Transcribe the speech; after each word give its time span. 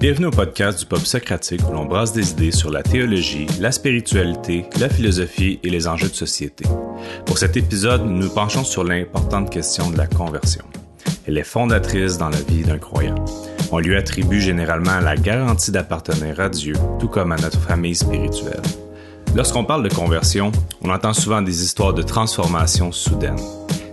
Bienvenue 0.00 0.28
au 0.28 0.30
podcast 0.30 0.78
du 0.78 0.86
Pop 0.86 1.00
Socratique 1.00 1.60
où 1.68 1.74
l'on 1.74 1.84
brasse 1.84 2.14
des 2.14 2.30
idées 2.30 2.52
sur 2.52 2.70
la 2.70 2.82
théologie, 2.82 3.46
la 3.60 3.70
spiritualité, 3.70 4.64
la 4.80 4.88
philosophie 4.88 5.60
et 5.62 5.68
les 5.68 5.86
enjeux 5.86 6.08
de 6.08 6.14
société. 6.14 6.64
Pour 7.26 7.36
cet 7.36 7.58
épisode, 7.58 8.06
nous 8.06 8.16
nous 8.16 8.30
penchons 8.30 8.64
sur 8.64 8.82
l'importante 8.82 9.50
question 9.50 9.90
de 9.90 9.98
la 9.98 10.06
conversion. 10.06 10.64
Elle 11.26 11.36
est 11.36 11.44
fondatrice 11.44 12.16
dans 12.16 12.30
la 12.30 12.40
vie 12.40 12.62
d'un 12.62 12.78
croyant. 12.78 13.22
On 13.72 13.78
lui 13.78 13.94
attribue 13.94 14.40
généralement 14.40 15.00
la 15.00 15.16
garantie 15.16 15.70
d'appartenir 15.70 16.40
à 16.40 16.48
Dieu, 16.48 16.76
tout 16.98 17.08
comme 17.08 17.32
à 17.32 17.36
notre 17.36 17.60
famille 17.60 17.94
spirituelle. 17.94 18.62
Lorsqu'on 19.36 19.64
parle 19.64 19.86
de 19.86 19.94
conversion, 19.94 20.50
on 20.80 20.88
entend 20.88 21.12
souvent 21.12 21.42
des 21.42 21.62
histoires 21.62 21.92
de 21.92 22.00
transformation 22.00 22.90
soudaine. 22.90 23.36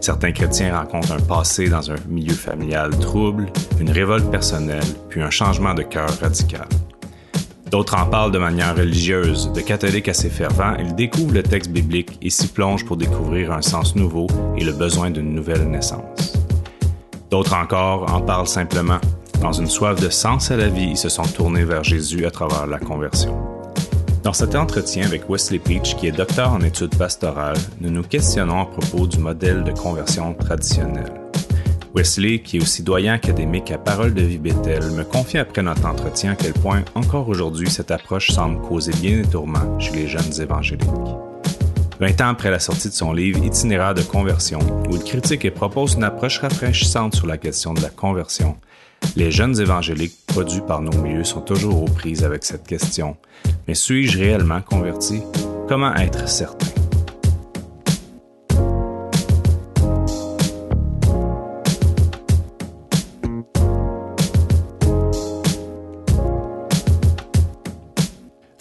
Certains 0.08 0.32
chrétiens 0.32 0.74
rencontrent 0.74 1.12
un 1.12 1.20
passé 1.20 1.68
dans 1.68 1.92
un 1.92 1.98
milieu 2.08 2.34
familial 2.34 2.98
trouble, 2.98 3.48
une 3.78 3.90
révolte 3.90 4.32
personnelle, 4.32 4.86
puis 5.10 5.22
un 5.22 5.30
changement 5.30 5.74
de 5.74 5.82
cœur 5.82 6.10
radical. 6.22 6.66
D'autres 7.70 7.98
en 8.00 8.06
parlent 8.06 8.32
de 8.32 8.38
manière 8.38 8.74
religieuse, 8.74 9.52
de 9.52 9.60
catholiques 9.60 10.08
assez 10.08 10.30
fervents, 10.30 10.78
ils 10.80 10.96
découvrent 10.96 11.34
le 11.34 11.44
texte 11.44 11.72
biblique 11.72 12.18
et 12.22 12.30
s'y 12.30 12.48
plongent 12.48 12.86
pour 12.86 12.96
découvrir 12.96 13.52
un 13.52 13.62
sens 13.62 13.98
nouveau 13.98 14.28
et 14.56 14.64
le 14.64 14.72
besoin 14.72 15.10
d'une 15.10 15.36
nouvelle 15.36 15.70
naissance. 15.70 16.38
D'autres 17.30 17.56
encore 17.56 18.10
en 18.10 18.22
parlent 18.22 18.48
simplement. 18.48 19.02
Dans 19.42 19.52
une 19.52 19.68
soif 19.68 20.00
de 20.00 20.10
sens 20.10 20.52
à 20.52 20.56
la 20.56 20.70
vie, 20.70 20.92
ils 20.92 20.98
se 20.98 21.10
sont 21.10 21.24
tournés 21.24 21.66
vers 21.66 21.84
Jésus 21.84 22.26
à 22.26 22.32
travers 22.32 22.66
la 22.66 22.80
conversion. 22.80 23.57
Dans 24.24 24.34
cet 24.34 24.56
entretien 24.56 25.06
avec 25.06 25.30
Wesley 25.30 25.60
Peach, 25.60 25.96
qui 25.96 26.08
est 26.08 26.12
docteur 26.12 26.52
en 26.52 26.62
études 26.62 26.96
pastorales, 26.98 27.58
nous 27.80 27.90
nous 27.90 28.04
questionnons 28.04 28.62
à 28.62 28.66
propos 28.66 29.08
du 29.08 29.20
modèle 29.20 29.64
de 29.64 29.72
conversion 29.72 30.34
traditionnel. 30.34 31.12
Wesley, 31.96 32.40
qui 32.40 32.58
est 32.58 32.62
aussi 32.62 32.84
doyen 32.84 33.14
académique 33.14 33.72
à 33.72 33.78
Parole 33.78 34.14
de 34.14 34.22
vie 34.22 34.38
Bethel, 34.38 34.84
me 34.92 35.04
confie 35.04 35.38
après 35.38 35.64
notre 35.64 35.86
entretien 35.86 36.34
à 36.34 36.36
quel 36.36 36.54
point, 36.54 36.84
encore 36.96 37.30
aujourd'hui, 37.30 37.70
cette 37.70 37.92
approche 37.92 38.30
semble 38.30 38.62
causer 38.62 38.92
bien 38.94 39.22
des 39.22 39.28
tourments 39.28 39.80
chez 39.80 39.94
les 39.94 40.08
jeunes 40.08 40.42
évangéliques. 40.42 40.88
Vingt 42.00 42.22
ans 42.22 42.30
après 42.30 42.52
la 42.52 42.60
sortie 42.60 42.90
de 42.90 42.94
son 42.94 43.14
livre 43.14 43.44
Itinéraire 43.44 43.96
de 43.96 44.04
conversion, 44.04 44.60
où 44.88 44.96
il 44.96 45.04
critique 45.04 45.46
et 45.46 45.52
propose 45.52 45.96
une 45.96 46.04
approche 46.04 46.40
rafraîchissante 46.40 47.16
sur 47.16 47.26
la 47.26 47.38
question 47.38 47.74
de 47.74 47.82
la 47.82 47.90
conversion, 47.90 48.58
les 49.16 49.32
jeunes 49.32 49.60
évangéliques 49.60 50.18
produits 50.28 50.62
par 50.68 50.82
nos 50.82 50.96
milieux 51.02 51.24
sont 51.24 51.42
toujours 51.42 51.84
aux 51.84 51.90
prises 51.90 52.24
avec 52.24 52.44
cette 52.44 52.66
question. 52.68 53.18
Mais 53.68 53.76
suis-je 53.76 54.20
réellement 54.20 54.62
converti? 54.62 55.22
Comment 55.68 55.96
être 55.96 56.28
certain? 56.28 56.68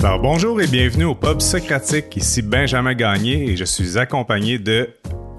Alors 0.02 0.20
bonjour 0.20 0.60
et 0.60 0.66
bienvenue 0.66 1.04
au 1.04 1.14
Pub 1.14 1.40
Socratique. 1.40 2.16
Ici 2.16 2.40
Benjamin 2.40 2.94
Gagné 2.94 3.50
et 3.50 3.56
je 3.56 3.64
suis 3.64 3.98
accompagné 3.98 4.58
de 4.58 4.88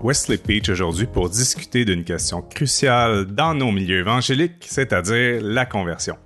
Wesley 0.03 0.37
Peach 0.37 0.69
aujourd'hui 0.69 1.07
pour 1.07 1.29
discuter 1.29 1.83
d'une 1.83 2.03
question 2.03 2.41
cruciale 2.41 3.25
dans 3.25 3.55
nos 3.55 3.71
milieux 3.71 3.99
évangéliques, 3.99 4.65
c'est-à-dire 4.67 5.41
la 5.41 5.65
conversion. 5.65 6.17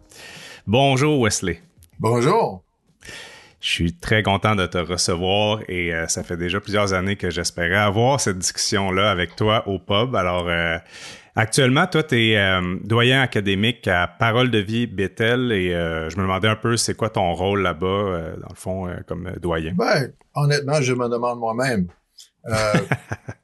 Bonjour 0.67 1.21
Wesley. 1.21 1.61
Bonjour. 1.97 2.63
Je 3.61 3.69
suis 3.69 3.93
très 3.93 4.23
content 4.23 4.55
de 4.55 4.65
te 4.65 4.77
recevoir 4.77 5.61
et 5.69 5.93
euh, 5.93 6.07
ça 6.07 6.23
fait 6.23 6.35
déjà 6.35 6.59
plusieurs 6.59 6.93
années 6.93 7.15
que 7.15 7.29
j'espérais 7.29 7.77
avoir 7.77 8.19
cette 8.19 8.39
discussion-là 8.39 9.09
avec 9.09 9.35
toi 9.37 9.67
au 9.67 9.79
pub. 9.79 10.15
Alors, 10.15 10.49
euh, 10.49 10.77
actuellement, 11.35 11.87
toi, 11.87 12.03
tu 12.03 12.15
es 12.15 12.37
euh, 12.37 12.75
doyen 12.83 13.21
académique 13.21 13.87
à 13.87 14.07
Parole 14.07 14.51
de 14.51 14.57
vie 14.57 14.85
Bethel 14.85 15.51
et 15.53 15.69
je 15.69 16.17
me 16.17 16.23
demandais 16.23 16.49
un 16.49 16.55
peu 16.57 16.75
c'est 16.75 16.95
quoi 16.95 17.09
ton 17.09 17.33
rôle 17.33 17.61
là-bas, 17.61 18.33
dans 18.41 18.49
le 18.49 18.55
fond, 18.55 18.93
comme 19.07 19.31
doyen? 19.41 19.73
Ben, 19.77 20.11
honnêtement, 20.35 20.81
je 20.81 20.93
me 20.93 21.07
demande 21.07 21.39
moi-même. 21.39 21.87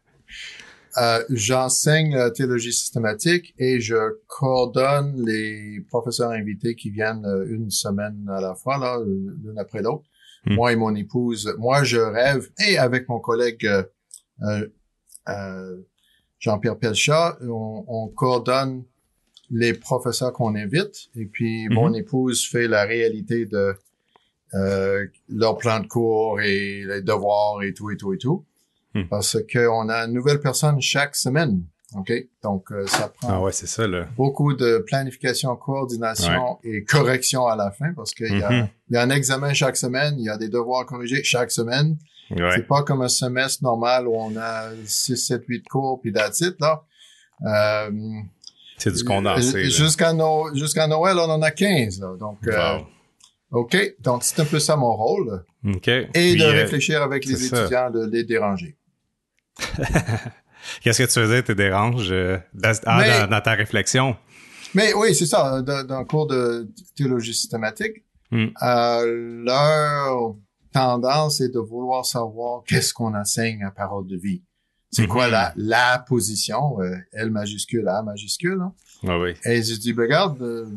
Euh, 1.00 1.24
j'enseigne 1.30 2.16
la 2.16 2.32
théologie 2.32 2.74
systématique 2.74 3.54
et 3.60 3.80
je 3.80 4.18
coordonne 4.26 5.24
les 5.24 5.82
professeurs 5.90 6.32
invités 6.32 6.76
qui 6.76 6.90
viennent 6.90 7.26
euh, 7.26 7.46
une 7.50 7.70
semaine 7.70 8.28
à 8.30 8.42
la 8.42 8.56
fois, 8.56 8.80
là, 8.80 9.00
l'une 9.06 9.60
après 9.60 9.84
l'autre. 9.84 10.06
Hmm. 10.46 10.56
Moi 10.56 10.74
et 10.74 10.76
mon 10.76 10.96
épouse, 10.96 11.54
moi 11.60 11.84
je 11.84 12.00
rêve, 12.00 12.50
et 12.68 12.80
avec 12.80 13.08
mon 13.10 13.20
collègue 13.20 13.70
euh, 14.44 15.78
Jean-Pierre 16.40 16.80
Pelchat, 16.80 17.38
on, 17.42 18.08
coordonne 18.16 18.84
les 19.52 19.74
professeurs 19.74 20.34
qu'on 20.34 20.56
invite 20.56 21.10
et 21.16 21.26
puis 21.26 21.68
hmm. 21.68 21.74
mon 21.74 21.94
épouse 21.94 22.48
fait 22.48 22.68
la 22.68 22.86
réalité 22.86 23.46
de 23.46 23.76
leur 25.30 25.58
plan 25.58 25.80
de 25.80 25.88
cours 25.88 26.42
et 26.42 26.84
les 26.86 27.02
devoirs 27.02 27.62
et 27.62 27.74
tout 27.74 27.92
et 27.92 27.98
tout 27.98 28.14
et 28.14 28.18
tout. 28.18 28.47
Hmm. 28.98 29.08
Parce 29.10 29.38
qu'on 29.52 29.90
a 29.90 30.06
une 30.06 30.14
nouvelle 30.14 30.40
personne 30.40 30.82
chaque 30.82 31.16
semaine. 31.16 31.64
OK? 31.96 32.12
Donc, 32.44 32.72
euh, 32.72 32.86
ça 32.88 33.08
prend 33.08 33.30
ah 33.30 33.42
ouais, 33.42 33.54
c'est 33.54 33.68
ça, 33.68 33.88
là. 33.88 34.08
beaucoup 34.18 34.54
de 34.54 34.84
planification, 34.86 35.56
coordination 35.56 36.60
et 36.64 36.84
correction 36.84 37.48
à 37.48 37.56
la 37.56 37.72
fin 37.72 37.94
parce 37.96 38.14
qu'il 38.14 38.38
y, 38.38 38.44
a, 38.44 38.50
mm-hmm. 38.50 38.68
y 38.90 38.98
a 38.98 39.02
un 39.02 39.10
examen 39.10 39.54
chaque 39.54 39.78
semaine, 39.78 40.16
il 40.18 40.26
y 40.26 40.30
a 40.30 40.38
des 40.38 40.50
devoirs 40.50 40.86
corrigés 40.86 41.24
chaque 41.24 41.52
semaine. 41.52 41.98
Ouais. 42.30 42.50
C'est 42.56 42.68
pas 42.68 42.84
comme 42.84 43.02
un 43.04 43.08
semestre 43.08 43.64
normal 43.64 44.06
où 44.08 44.16
on 44.16 44.36
a 44.36 44.72
6, 44.86 45.16
7, 45.16 45.44
8 45.48 45.64
cours 45.70 46.02
puis 46.02 46.12
that's 46.12 46.42
it, 46.42 46.56
là. 46.60 46.84
Euh, 47.46 47.92
c'est 48.78 48.94
du 48.94 49.04
condensé. 49.04 49.66
Jusqu'à 49.66 50.14
jusqu'à 50.54 50.88
Noël, 50.88 51.18
on 51.18 51.30
en 51.30 51.42
a 51.42 51.52
15, 51.52 52.02
là. 52.02 52.16
Donc, 52.20 52.40
euh, 52.48 52.80
OK? 53.52 53.78
Donc, 54.00 54.24
c'est 54.24 54.40
un 54.42 54.46
peu 54.46 54.60
ça 54.60 54.76
mon 54.76 54.96
rôle. 54.96 55.44
OK. 55.66 55.88
Et 55.88 56.36
de 56.36 56.44
réfléchir 56.44 57.02
avec 57.02 57.26
les 57.26 57.46
étudiants, 57.46 57.90
de 57.90 58.06
les 58.06 58.24
déranger. 58.24 58.77
Qu'est-ce 60.82 61.04
que 61.04 61.08
tu 61.08 61.20
faisais, 61.20 61.44
te 61.44 61.52
dérange 61.52 62.12
euh, 62.12 62.38
ah, 62.86 63.28
dans, 63.28 63.42
ta 63.42 63.54
réflexion? 63.54 64.16
Mais 64.74 64.94
oui, 64.94 65.16
c'est 65.16 65.26
ça. 65.26 65.62
Dans, 65.62 66.00
le 66.00 66.06
cours 66.06 66.28
de 66.28 66.70
théologie 66.96 67.34
systématique, 67.34 68.04
hmm. 68.32 68.48
euh, 68.62 69.44
leur 69.44 70.36
tendance 70.74 71.42
est 71.42 71.54
de 71.54 71.60
vouloir 71.60 72.06
savoir 72.06 72.64
qu'est-ce 72.68 72.94
qu'on 72.94 73.16
enseigne 73.16 73.64
à 73.64 73.72
parole 73.72 74.08
de 74.08 74.18
vie. 74.18 74.44
C'est 74.92 75.08
quoi 75.08 75.28
la, 75.28 75.50
hmm. 75.50 75.54
la 75.58 76.06
position, 76.08 76.82
euh, 76.82 76.96
L 77.14 77.30
majuscule, 77.30 77.88
A 77.88 78.02
majuscule. 78.04 78.60
Hein? 78.62 78.74
Ah 79.08 79.20
oui. 79.20 79.34
Et 79.46 79.62
je 79.62 79.76
dis, 79.76 79.94
ben, 79.94 80.04
regarde, 80.04 80.68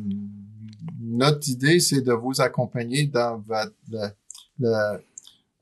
notre 1.01 1.49
idée, 1.49 1.81
c'est 1.81 2.03
de 2.03 2.13
vous 2.13 2.41
accompagner 2.41 3.07
dans 3.07 3.39
votre, 3.47 3.73
la, 4.59 5.01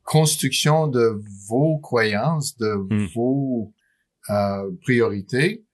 construction 0.08 0.88
de 0.88 1.20
vos 1.46 1.78
croyances, 1.78 2.56
de 2.56 2.74
hmm. 2.74 3.08
vos 3.14 3.72
euh, 4.30 4.70
priorités, 4.82 5.64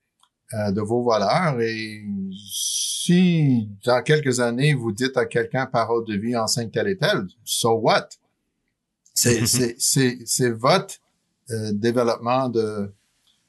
euh, 0.53 0.71
de 0.71 0.81
vos 0.81 1.03
valeurs. 1.05 1.61
Et 1.61 2.03
si 2.45 3.69
dans 3.85 4.03
quelques 4.03 4.41
années, 4.41 4.73
vous 4.73 4.91
dites 4.91 5.15
à 5.15 5.25
quelqu'un 5.25 5.65
parole 5.65 6.05
de 6.05 6.17
vie 6.17 6.35
enseigne 6.35 6.69
telle 6.69 6.89
et 6.89 6.97
telle, 6.97 7.25
so 7.45 7.79
what? 7.79 8.09
C'est, 9.13 9.41
hmm. 9.41 9.75
c'est, 9.79 10.19
c'est, 10.25 10.51
votre 10.51 10.95
euh, 11.49 11.71
développement 11.71 12.49
de, 12.49 12.91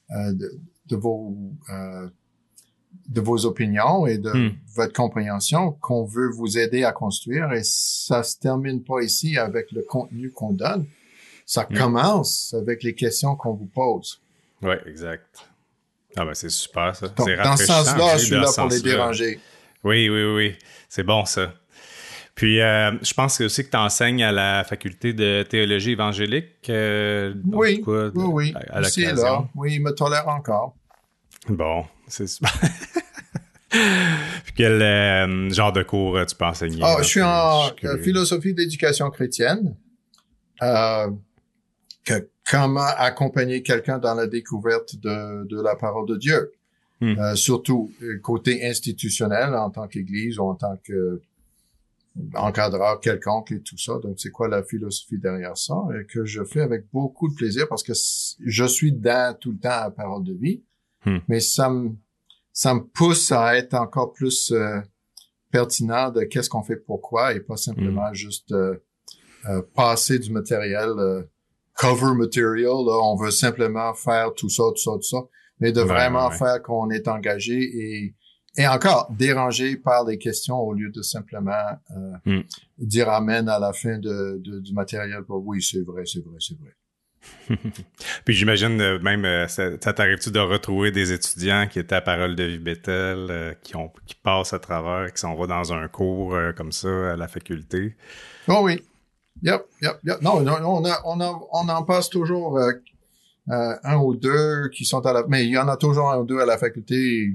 de, 0.08 0.60
de, 0.86 0.96
vos 0.96 1.36
de 3.08 3.20
vos 3.20 3.46
opinions 3.46 4.06
et 4.06 4.18
de 4.18 4.30
hmm. 4.30 4.54
votre 4.74 4.92
compréhension 4.92 5.72
qu'on 5.72 6.04
veut 6.04 6.28
vous 6.30 6.58
aider 6.58 6.84
à 6.84 6.92
construire. 6.92 7.52
Et 7.52 7.62
ça 7.62 8.22
se 8.22 8.38
termine 8.38 8.82
pas 8.82 9.00
ici 9.02 9.38
avec 9.38 9.70
le 9.72 9.82
contenu 9.82 10.30
qu'on 10.30 10.52
donne. 10.52 10.86
Ça 11.44 11.66
hmm. 11.68 11.76
commence 11.76 12.54
avec 12.54 12.82
les 12.82 12.94
questions 12.94 13.36
qu'on 13.36 13.54
vous 13.54 13.66
pose. 13.66 14.20
Oui, 14.62 14.74
exact. 14.86 15.48
Ah 16.16 16.24
ben 16.24 16.34
c'est 16.34 16.50
super 16.50 16.96
ça. 16.96 17.08
Donc, 17.08 17.28
dans 17.28 17.56
ce 17.56 17.66
sens-là, 17.66 18.16
je 18.16 18.24
suis 18.24 18.34
là 18.34 18.50
pour 18.56 18.68
les 18.68 18.80
déranger. 18.80 19.38
Oui, 19.84 20.08
oui, 20.08 20.24
oui. 20.34 20.56
C'est 20.88 21.04
bon 21.04 21.24
ça. 21.24 21.52
Puis, 22.34 22.60
euh, 22.60 22.92
je 23.02 23.14
pense 23.14 23.40
aussi 23.40 23.64
que 23.64 23.70
tu 23.70 23.76
enseignes 23.78 24.22
à 24.22 24.30
la 24.30 24.62
faculté 24.62 25.14
de 25.14 25.42
théologie 25.42 25.92
évangélique. 25.92 26.68
Euh, 26.68 27.34
oui, 27.50 27.82
oui, 27.86 28.10
oui. 28.14 28.54
À, 28.70 28.80
là. 28.82 29.48
Oui, 29.54 29.74
il 29.74 29.82
me 29.82 29.92
tolère 29.92 30.28
encore. 30.28 30.74
Bon, 31.48 31.86
c'est 32.08 32.26
super. 32.26 32.52
quel 34.56 34.80
euh, 34.82 35.50
genre 35.50 35.72
de 35.72 35.82
cours 35.82 36.16
euh, 36.16 36.24
tu 36.24 36.34
peux 36.36 36.44
enseigner? 36.44 36.80
Ah, 36.82 36.96
je 37.00 37.06
suis 37.06 37.22
en 37.22 37.68
euh, 37.84 37.98
philosophie 37.98 38.54
d'éducation 38.54 39.10
chrétienne. 39.10 39.76
que 40.60 42.28
comment 42.48 42.86
accompagner 42.96 43.62
quelqu'un 43.62 43.98
dans 43.98 44.14
la 44.14 44.26
découverte 44.26 44.96
de, 44.96 45.46
de 45.46 45.60
la 45.60 45.74
parole 45.76 46.06
de 46.06 46.16
Dieu. 46.16 46.52
Hmm. 46.98 47.34
surtout 47.34 47.92
côté 48.22 48.66
institutionnel 48.66 49.54
en 49.54 49.68
tant 49.68 49.86
qu'église 49.86 50.38
ou 50.38 50.44
en 50.44 50.54
tant 50.54 50.78
que 50.82 51.20
encadreur 52.34 53.00
quelconque 53.00 53.52
et 53.52 53.60
tout 53.60 53.76
ça. 53.76 53.98
Donc, 54.02 54.18
c'est 54.18 54.30
quoi 54.30 54.48
la 54.48 54.62
philosophie 54.62 55.18
derrière 55.18 55.58
ça 55.58 55.74
et 55.98 56.06
que 56.06 56.24
je 56.24 56.42
fais 56.44 56.62
avec 56.62 56.86
beaucoup 56.92 57.28
de 57.28 57.34
plaisir 57.34 57.68
parce 57.68 57.82
que 57.82 57.92
je 57.92 58.64
suis 58.64 58.92
dans 58.92 59.36
tout 59.38 59.52
le 59.52 59.58
temps 59.58 59.68
à 59.70 59.84
la 59.84 59.90
parole 59.90 60.24
de 60.24 60.32
vie. 60.32 60.62
Hmm. 61.04 61.18
Mais 61.28 61.40
ça 61.40 61.68
me, 61.68 61.90
ça 62.56 62.72
me 62.72 62.80
pousse 62.80 63.32
à 63.32 63.54
être 63.58 63.74
encore 63.74 64.14
plus 64.14 64.50
euh, 64.50 64.80
pertinent 65.50 66.10
de 66.10 66.22
qu'est-ce 66.22 66.48
qu'on 66.48 66.62
fait 66.62 66.76
pourquoi 66.76 67.34
et 67.34 67.40
pas 67.40 67.58
simplement 67.58 68.10
mm. 68.10 68.14
juste 68.14 68.50
euh, 68.52 68.82
euh, 69.50 69.60
passer 69.74 70.18
du 70.18 70.32
matériel 70.32 70.88
euh, 70.88 71.22
cover 71.74 72.14
material. 72.14 72.72
Là, 72.86 72.98
on 73.02 73.14
veut 73.14 73.30
simplement 73.30 73.92
faire 73.92 74.32
tout 74.32 74.48
ça, 74.48 74.62
tout 74.74 74.82
ça, 74.82 74.92
tout 74.92 75.02
ça, 75.02 75.18
mais 75.60 75.70
de 75.70 75.82
vraiment 75.82 76.30
faire 76.30 76.62
qu'on 76.62 76.88
est 76.88 77.08
engagé 77.08 77.60
et 77.60 78.14
et 78.58 78.66
encore 78.66 79.12
dérangé 79.12 79.76
par 79.76 80.06
les 80.06 80.16
questions 80.16 80.58
au 80.58 80.72
lieu 80.72 80.90
de 80.90 81.02
simplement 81.02 81.76
mm. 82.24 82.40
dire 82.78 83.10
amen 83.10 83.50
à 83.50 83.58
la 83.58 83.74
fin 83.74 83.98
de, 83.98 84.40
du 84.42 84.72
matériel. 84.72 85.20
Oui, 85.28 85.62
c'est 85.62 85.82
vrai, 85.82 86.04
c'est 86.06 86.24
vrai, 86.24 86.38
c'est 86.38 86.58
vrai. 86.58 86.70
Puis 88.24 88.34
j'imagine 88.34 88.80
euh, 88.80 88.98
même, 89.00 89.24
euh, 89.24 89.46
ça, 89.48 89.76
t'arrive-tu 89.78 90.30
de 90.30 90.38
retrouver 90.38 90.90
des 90.90 91.12
étudiants 91.12 91.66
qui 91.70 91.78
étaient 91.78 91.94
à 91.94 92.00
Parole 92.00 92.34
de 92.34 92.44
Vie 92.44 92.58
Bethel, 92.58 93.26
euh, 93.30 93.54
qui, 93.62 93.76
ont, 93.76 93.90
qui 94.06 94.14
passent 94.14 94.52
à 94.52 94.58
travers, 94.58 95.12
qui 95.12 95.20
s'en 95.20 95.34
vont 95.34 95.46
dans 95.46 95.72
un 95.72 95.86
cours 95.88 96.36
comme 96.56 96.72
ça 96.72 97.12
à 97.12 97.16
la 97.16 97.28
faculté? 97.28 97.96
Oh 98.48 98.60
oui. 98.62 98.82
Yep, 99.42 99.62
yep, 99.82 99.98
yep. 100.04 100.22
Non, 100.22 100.38
on, 100.38 100.46
a, 100.46 101.02
on, 101.04 101.20
a, 101.20 101.40
on 101.52 101.68
en 101.68 101.82
passe 101.82 102.08
toujours 102.08 102.58
un 103.48 103.96
ou 103.98 104.16
deux 104.16 104.70
qui 104.70 104.84
sont 104.84 105.04
à 105.04 105.12
la... 105.12 105.24
Mais 105.28 105.44
il 105.44 105.50
y 105.50 105.58
en 105.58 105.68
a 105.68 105.76
toujours 105.76 106.10
un 106.10 106.18
ou 106.18 106.24
deux 106.24 106.40
à 106.40 106.46
la 106.46 106.56
faculté 106.56 107.34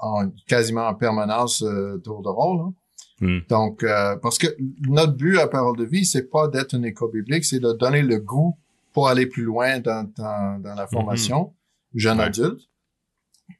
en, 0.00 0.30
quasiment 0.46 0.86
en 0.86 0.94
permanence 0.94 1.64
tour 2.04 2.22
de 2.22 2.28
rôle. 2.28 2.60
Hein. 2.60 2.74
Hmm. 3.20 3.40
Donc, 3.48 3.84
parce 4.22 4.38
que 4.38 4.46
notre 4.88 5.14
but 5.14 5.38
à 5.38 5.48
Parole 5.48 5.76
de 5.76 5.84
Vie, 5.84 6.06
c'est 6.06 6.30
pas 6.30 6.46
d'être 6.46 6.74
une 6.74 6.84
école 6.84 7.10
biblique, 7.10 7.44
c'est 7.44 7.60
de 7.60 7.72
donner 7.72 8.02
le 8.02 8.20
goût 8.20 8.56
pour 8.92 9.08
aller 9.08 9.26
plus 9.26 9.44
loin 9.44 9.80
dans, 9.80 10.10
dans, 10.16 10.60
dans 10.60 10.74
la 10.74 10.86
formation 10.86 11.54
jeune 11.94 12.20
adulte. 12.20 12.60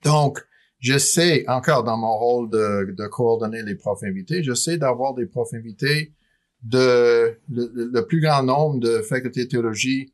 Donc, 0.05 0.39
j'essaie 0.79 1.45
encore 1.49 1.85
dans 1.85 1.97
mon 1.97 2.17
rôle 2.17 2.51
de, 2.51 2.95
de 2.97 3.07
coordonner 3.07 3.63
les 3.63 3.75
profs 3.75 4.03
invités, 4.03 4.43
j'essaie 4.43 4.79
d'avoir 4.79 5.15
des 5.15 5.27
profs 5.27 5.53
invités 5.53 6.15
de 6.63 7.39
le, 7.49 8.01
plus 8.03 8.21
grand 8.21 8.43
nombre 8.43 8.81
de 8.81 9.01
facultés 9.01 9.45
de 9.45 9.49
théologie 9.49 10.13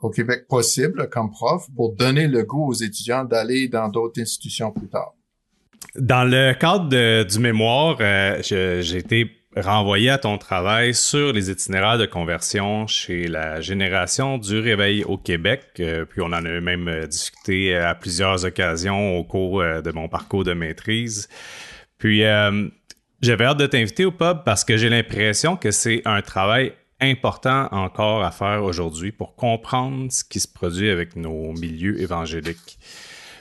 au 0.00 0.10
Québec 0.10 0.46
possible 0.48 1.08
comme 1.08 1.30
prof 1.30 1.66
pour 1.76 1.94
donner 1.94 2.26
le 2.26 2.42
goût 2.42 2.68
aux 2.68 2.74
étudiants 2.74 3.24
d'aller 3.24 3.68
dans 3.68 3.88
d'autres 3.88 4.20
institutions 4.20 4.72
plus 4.72 4.88
tard. 4.88 5.14
Dans 5.96 6.24
le 6.24 6.54
cadre 6.54 7.24
du 7.24 7.38
mémoire, 7.38 7.96
euh, 8.00 8.42
j'ai 8.42 8.96
été 8.96 9.30
renvoyer 9.56 10.10
à 10.10 10.18
ton 10.18 10.38
travail 10.38 10.94
sur 10.94 11.32
les 11.32 11.50
itinéraires 11.50 11.98
de 11.98 12.06
conversion 12.06 12.86
chez 12.86 13.28
la 13.28 13.60
génération 13.60 14.38
du 14.38 14.58
réveil 14.58 15.04
au 15.04 15.16
Québec. 15.16 15.64
Euh, 15.80 16.04
puis 16.04 16.20
on 16.20 16.26
en 16.26 16.32
a 16.32 16.60
même 16.60 16.88
euh, 16.88 17.06
discuté 17.06 17.76
à 17.76 17.94
plusieurs 17.94 18.44
occasions 18.44 19.16
au 19.16 19.24
cours 19.24 19.60
euh, 19.60 19.80
de 19.80 19.92
mon 19.92 20.08
parcours 20.08 20.44
de 20.44 20.52
maîtrise. 20.54 21.28
Puis 21.98 22.22
j'avais 23.22 23.44
hâte 23.44 23.56
de 23.56 23.66
t'inviter 23.66 24.04
au 24.04 24.10
pub 24.10 24.44
parce 24.44 24.64
que 24.64 24.76
j'ai 24.76 24.90
l'impression 24.90 25.56
que 25.56 25.70
c'est 25.70 26.02
un 26.04 26.20
travail 26.20 26.74
important 27.00 27.68
encore 27.70 28.24
à 28.24 28.30
faire 28.30 28.62
aujourd'hui 28.62 29.10
pour 29.10 29.36
comprendre 29.36 30.12
ce 30.12 30.22
qui 30.22 30.40
se 30.40 30.48
produit 30.48 30.90
avec 30.90 31.16
nos 31.16 31.52
milieux 31.52 32.00
évangéliques. 32.00 32.78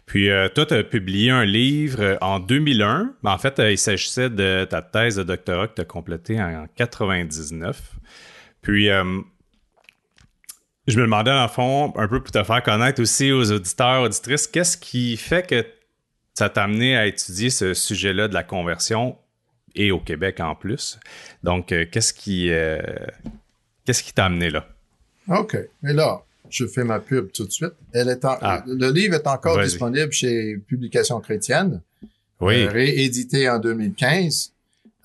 Puis 0.05 0.29
euh, 0.29 0.49
toi, 0.49 0.65
tu 0.65 0.73
as 0.73 0.83
publié 0.83 1.31
un 1.31 1.45
livre 1.45 2.01
euh, 2.01 2.17
en 2.21 2.39
2001. 2.39 3.15
En 3.23 3.37
fait, 3.37 3.59
euh, 3.59 3.71
il 3.71 3.77
s'agissait 3.77 4.29
de 4.29 4.65
ta 4.69 4.81
thèse 4.81 5.15
de 5.15 5.23
doctorat 5.23 5.67
que 5.67 5.75
tu 5.75 5.81
as 5.81 5.85
complétée 5.85 6.41
en 6.41 6.67
99. 6.75 7.93
Puis 8.61 8.87
je 10.87 10.97
me 10.97 11.03
demandais, 11.03 11.31
en 11.31 11.47
fond, 11.47 11.93
un 11.97 12.07
peu 12.07 12.21
pour 12.21 12.31
te 12.31 12.43
faire 12.43 12.63
connaître 12.63 13.01
aussi 13.01 13.31
aux 13.31 13.51
auditeurs, 13.51 14.03
auditrices, 14.03 14.47
qu'est-ce 14.47 14.77
qui 14.77 15.17
fait 15.17 15.45
que 15.45 15.65
ça 16.33 16.49
t'a 16.49 16.63
amené 16.63 16.95
à 16.95 17.05
étudier 17.05 17.49
ce 17.49 17.73
sujet-là 17.73 18.29
de 18.29 18.33
la 18.33 18.43
conversion 18.43 19.17
et 19.75 19.91
au 19.91 19.99
Québec 19.99 20.39
en 20.39 20.55
plus? 20.55 20.97
Donc, 21.43 21.67
qu'est-ce 21.67 22.13
qui 22.13 22.49
qu'est-ce 23.85 24.01
qui 24.01 24.13
t'a 24.13 24.25
amené 24.25 24.49
là? 24.49 24.65
OK. 25.27 25.55
Et 25.55 25.93
là, 25.93 26.23
je 26.49 26.65
fais 26.65 26.83
ma 26.83 26.99
pub 26.99 27.31
tout 27.31 27.45
de 27.45 27.51
suite. 27.51 27.73
Elle 27.93 28.09
est 28.09 28.23
ah. 28.25 28.63
Le 28.67 28.91
livre 28.91 29.15
est 29.15 29.27
encore 29.27 29.61
disponible 29.61 30.11
chez 30.11 30.57
Publications 30.57 31.19
chrétiennes. 31.19 31.81
Oui. 32.41 32.63
Euh, 32.63 32.69
réédité 32.69 33.49
en 33.49 33.59
2015 33.59 34.51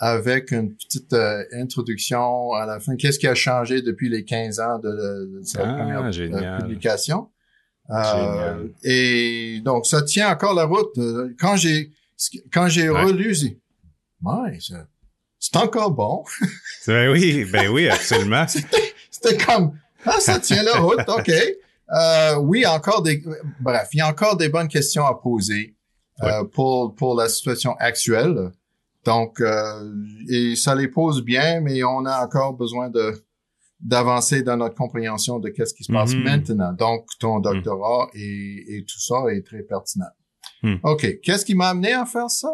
avec 0.01 0.51
une 0.51 0.75
petite 0.75 1.13
euh, 1.13 1.45
introduction 1.53 2.53
à 2.53 2.67
la 2.67 2.81
fin. 2.81 2.97
Qu'est-ce 2.97 3.19
qui 3.19 3.27
a 3.27 3.35
changé 3.35 3.83
depuis 3.83 4.09
les 4.09 4.25
15 4.25 4.61
ans 4.61 4.79
de, 4.79 5.41
cette 5.45 5.61
ah, 5.65 5.75
première 5.75 6.03
euh, 6.05 6.59
publication? 6.61 7.29
et 8.83 9.61
donc, 9.65 9.87
ça 9.87 10.03
tient 10.03 10.31
encore 10.31 10.55
la 10.55 10.65
route. 10.65 10.99
Quand 11.39 11.57
j'ai 11.57 11.91
quand 12.53 12.69
j'ai 12.69 12.89
relu, 12.89 13.35
j'ai 13.35 13.49
dit, 13.51 13.59
c'est 15.39 15.57
encore 15.57 15.93
bon. 15.93 16.25
ben 16.87 17.11
oui, 17.13 17.47
ben 17.51 17.69
oui, 17.69 17.89
absolument. 17.89 18.47
C'était 18.49 19.37
comme, 19.37 19.73
ah, 20.05 20.21
ça 20.21 20.39
tient 20.39 20.63
la 20.63 20.79
route, 20.79 21.09
OK. 21.09 21.31
Euh, 21.91 22.37
oui, 22.37 22.67
encore 22.67 23.03
des... 23.03 23.23
Bref, 23.61 23.89
il 23.93 23.99
y 23.99 24.01
a 24.01 24.09
encore 24.09 24.37
des 24.37 24.49
bonnes 24.49 24.69
questions 24.69 25.07
à 25.07 25.15
poser 25.15 25.75
euh, 26.23 26.45
pour, 26.45 26.95
pour 26.95 27.15
la 27.17 27.29
situation 27.29 27.75
actuelle. 27.79 28.51
Donc, 29.05 29.41
euh, 29.41 29.95
et 30.29 30.55
ça 30.57 30.75
les 30.75 30.89
pose 30.89 31.23
bien, 31.25 31.61
mais 31.61 31.83
on 31.83 32.05
a 32.05 32.25
encore 32.25 32.55
besoin 32.55 32.91
de 32.91 33.13
d'avancer 33.81 34.43
dans 34.43 34.57
notre 34.57 34.75
compréhension 34.75 35.39
de 35.39 35.51
qu'est-ce 35.51 35.73
qui 35.73 35.85
se 35.85 35.93
passe 35.93 36.13
mm-hmm. 36.13 36.25
maintenant. 36.25 36.73
Donc, 36.73 37.07
ton 37.21 37.39
mm. 37.39 37.43
doctorat 37.43 38.09
et, 38.13 38.77
et, 38.77 38.85
tout 38.85 38.99
ça 38.99 39.15
est 39.31 39.47
très 39.47 39.63
pertinent. 39.63 40.11
Mm. 40.65 40.77
OK. 40.83 41.21
Qu'est-ce 41.23 41.45
qui 41.45 41.55
m'a 41.55 41.69
amené 41.69 41.93
à 41.93 42.05
faire 42.05 42.29
ça? 42.29 42.51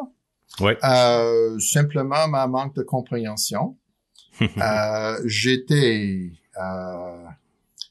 Oui. 0.61 0.73
Euh, 0.85 1.59
simplement 1.59 2.29
ma 2.29 2.47
manque 2.47 2.75
de 2.77 2.83
compréhension. 2.83 3.77
euh, 4.43 5.21
J'étais 5.25 6.31
euh, 6.61 7.27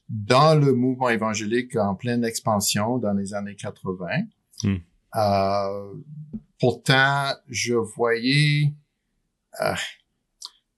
dans 0.08 0.54
le 0.54 0.72
mouvement 0.72 1.08
évangélique 1.08 1.76
en 1.76 1.94
pleine 1.94 2.24
expansion 2.24 2.98
dans 2.98 3.12
les 3.12 3.34
années 3.34 3.56
80. 3.56 4.06
Hmm. 4.62 4.76
Euh, 5.16 5.94
pourtant, 6.58 7.32
je 7.48 7.74
voyais 7.74 8.72
euh, 9.60 9.74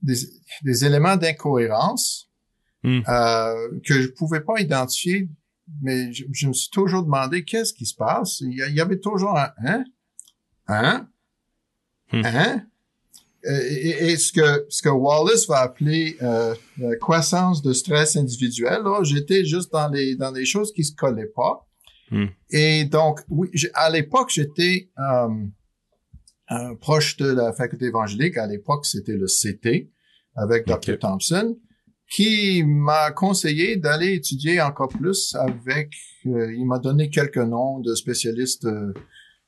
des, 0.03 0.85
éléments 0.85 1.17
d'incohérence 1.17 2.31
euh, 2.85 3.81
que 3.85 4.01
je 4.01 4.09
pouvais 4.09 4.41
pas 4.41 4.61
identifier, 4.61 5.29
mais 5.83 6.13
je, 6.13 6.47
me 6.47 6.53
suis 6.53 6.71
toujours 6.71 7.03
demandé 7.03 7.45
qu'est-ce 7.45 7.73
qui 7.73 7.87
se 7.87 7.95
passe? 7.97 8.41
Il 8.41 8.53
y, 8.53 8.81
avait 8.81 9.01
toujours 9.01 9.37
un 9.37 9.51
hein, 9.65 9.85
hein, 10.69 11.09
hein. 12.13 12.67
Euh, 13.49 13.61
et, 13.71 14.17
ce 14.17 14.33
que 14.33 14.67
ce 14.69 14.83
que 14.83 14.89
Wallace 14.89 15.47
va 15.47 15.61
appeler 15.61 16.17
euh, 16.23 16.55
la 16.79 16.97
croissance 16.97 17.63
de 17.63 17.73
stress 17.73 18.17
individuel, 18.17 18.83
là, 18.83 19.03
j'étais 19.05 19.45
juste 19.45 19.73
dans 19.73 19.89
les 19.89 20.17
dans 20.17 20.33
des 20.33 20.45
choses 20.45 20.73
qui 20.73 20.85
se 20.85 20.95
collaient 20.95 21.33
pas. 21.35 21.67
Hmm. 22.11 22.27
Et 22.51 22.85
donc, 22.85 23.21
oui, 23.29 23.49
à 23.75 23.91
l'époque, 23.91 24.31
j'étais 24.31 24.91
euh, 24.99 26.75
proche 26.81 27.17
de 27.17 27.27
la 27.27 27.53
faculté 27.53 27.87
évangélique. 27.87 28.37
À 28.37 28.47
l'époque, 28.47 28.85
c'était 28.87 29.17
le 29.17 29.27
CT 29.27 29.91
avec 30.35 30.67
Dr. 30.67 30.99
Thompson, 30.99 31.57
qui 32.11 32.63
m'a 32.65 33.11
conseillé 33.13 33.77
d'aller 33.77 34.15
étudier 34.15 34.61
encore 34.61 34.89
plus 34.89 35.35
avec. 35.37 35.93
il 36.25 36.65
m'a 36.67 36.79
donné 36.79 37.11
quelques 37.11 37.39
noms 37.39 37.79
de 37.79 37.95
spécialistes 37.95 38.67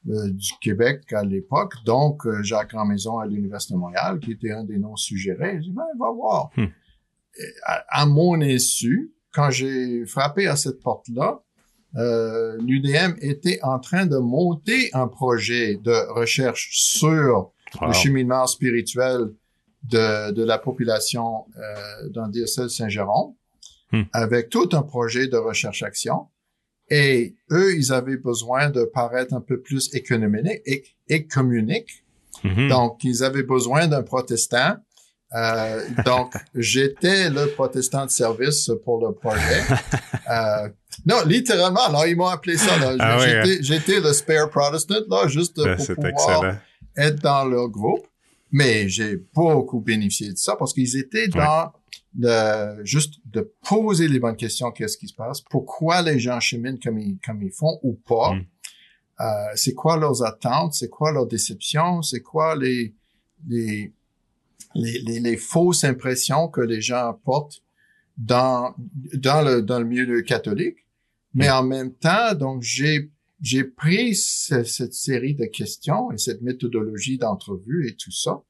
euh, 0.09 0.31
du 0.31 0.53
Québec 0.61 1.13
à 1.13 1.25
l'époque, 1.25 1.75
donc 1.85 2.25
euh, 2.27 2.43
Jacques 2.43 2.71
Grandmaison 2.71 3.19
à 3.19 3.27
l'Université 3.27 3.75
de 3.75 3.79
Montréal, 3.79 4.21
qui 4.21 4.33
était 4.33 4.53
un 4.53 4.65
des 4.65 4.79
noms 4.79 4.97
suggérés. 4.97 5.55
J'ai 5.55 5.69
dit, 5.69 5.73
ben, 5.73 5.85
va 5.99 6.11
voir. 6.13 6.51
Hmm. 6.57 6.67
À, 7.65 8.07
mon 8.07 8.41
insu, 8.41 9.13
quand 9.33 9.51
j'ai 9.51 10.07
frappé 10.07 10.47
à 10.47 10.57
cette 10.57 10.81
porte-là, 10.81 11.43
euh, 11.97 12.57
l'UDM 12.61 13.17
était 13.21 13.59
en 13.63 13.79
train 13.79 14.07
de 14.07 14.17
monter 14.17 14.91
un 14.93 15.09
projet 15.09 15.77
de 15.77 16.13
recherche 16.13 16.71
sur 16.73 17.53
le 17.81 17.93
cheminement 17.93 18.47
spirituel 18.47 19.33
de, 19.85 20.33
de 20.33 20.45
la 20.45 20.59
population 20.59 21.47
euh, 21.57 22.09
dans 22.11 22.27
le 22.27 22.33
diocèse 22.33 22.75
Saint-Jérôme, 22.75 23.35
hmm. 23.93 24.03
avec 24.13 24.49
tout 24.49 24.69
un 24.73 24.83
projet 24.83 25.29
de 25.29 25.37
recherche-action. 25.37 26.27
Et 26.91 27.37
eux, 27.51 27.77
ils 27.77 27.93
avaient 27.93 28.17
besoin 28.17 28.71
de 28.71 28.85
paraître 28.85 29.35
un 29.35 29.41
peu 29.41 29.61
plus 29.61 29.95
économique 29.95 30.63
et, 30.65 30.85
et 31.09 31.27
communique. 31.27 32.05
Mm-hmm. 32.45 32.69
Donc, 32.69 33.05
ils 33.05 33.25
avaient 33.25 33.43
besoin 33.43 33.87
d'un 33.87 34.03
protestant. 34.03 34.77
Euh, 35.35 35.83
donc, 36.05 36.33
j'étais 36.55 37.29
le 37.29 37.47
protestant 37.49 38.07
de 38.07 38.11
service 38.11 38.71
pour 38.85 39.07
le 39.07 39.13
projet. 39.15 39.63
Euh, 40.31 40.69
non, 41.07 41.23
littéralement, 41.25 41.89
là, 41.91 42.07
ils 42.07 42.15
m'ont 42.15 42.27
appelé 42.27 42.59
ça. 42.59 42.73
Ah 42.99 43.17
hein. 43.19 43.45
j'étais, 43.63 43.99
le 43.99 44.13
spare 44.13 44.51
protestant, 44.51 44.97
là, 45.09 45.27
juste 45.27 45.55
pour 45.55 45.95
pouvoir 45.95 46.57
être 46.95 47.23
dans 47.23 47.47
leur 47.47 47.67
groupe. 47.71 48.07
Mais 48.51 48.89
j'ai 48.89 49.17
beaucoup 49.35 49.81
bénéficié 49.81 50.33
de 50.33 50.39
ça 50.39 50.57
parce 50.57 50.73
qu'ils 50.73 50.97
étaient 50.97 51.29
dans 51.29 51.73
de 52.15 52.85
juste 52.85 53.21
de 53.27 53.53
poser 53.69 54.09
les 54.09 54.19
bonnes 54.19 54.37
questions, 54.37 54.71
qu'est-ce 54.73 54.97
qui 54.97 55.09
se 55.09 55.15
passe, 55.15 55.41
pourquoi 55.43 56.03
les 56.03 56.19
gens 56.19 56.41
cheminent 56.41 56.79
comme 56.83 56.99
ils, 56.99 57.19
comme 57.25 57.43
ils 57.43 57.53
font 57.53 57.79
ou 57.83 57.95
pas, 57.95 58.33
mm. 58.33 58.47
euh, 59.21 59.25
c'est 59.55 59.75
quoi 59.75 59.97
leurs 59.97 60.25
attentes, 60.25 60.75
c'est 60.75 60.89
quoi 60.89 61.13
leurs 61.13 61.27
déceptions, 61.27 62.03
c'est 62.03 62.23
quoi 62.23 62.57
les, 62.57 62.95
les 63.47 63.93
les, 64.75 64.99
les, 65.01 65.21
les, 65.21 65.37
fausses 65.37 65.85
impressions 65.85 66.49
que 66.49 66.61
les 66.61 66.81
gens 66.81 67.19
portent 67.25 67.63
dans 68.17 68.75
dans 69.15 69.43
le 69.43 69.63
dans 69.63 69.79
le 69.79 69.87
milieu 69.87 70.21
catholique. 70.23 70.79
Mais 71.35 71.51
en 71.51 71.63
même 71.63 71.93
temps, 71.93 72.35
donc 72.35 72.63
j'ai 72.63 73.11
j'ai 73.41 73.65
pris 73.65 74.15
cette 74.15 74.95
série 74.95 75.35
de 75.35 75.45
questions 75.45 76.11
et 76.11 76.19
cette 76.19 76.43
méthodologie 76.43 77.19
d'entrevue 77.19 77.89
et 77.89 77.95
tout 77.95 78.11
ça 78.11 78.43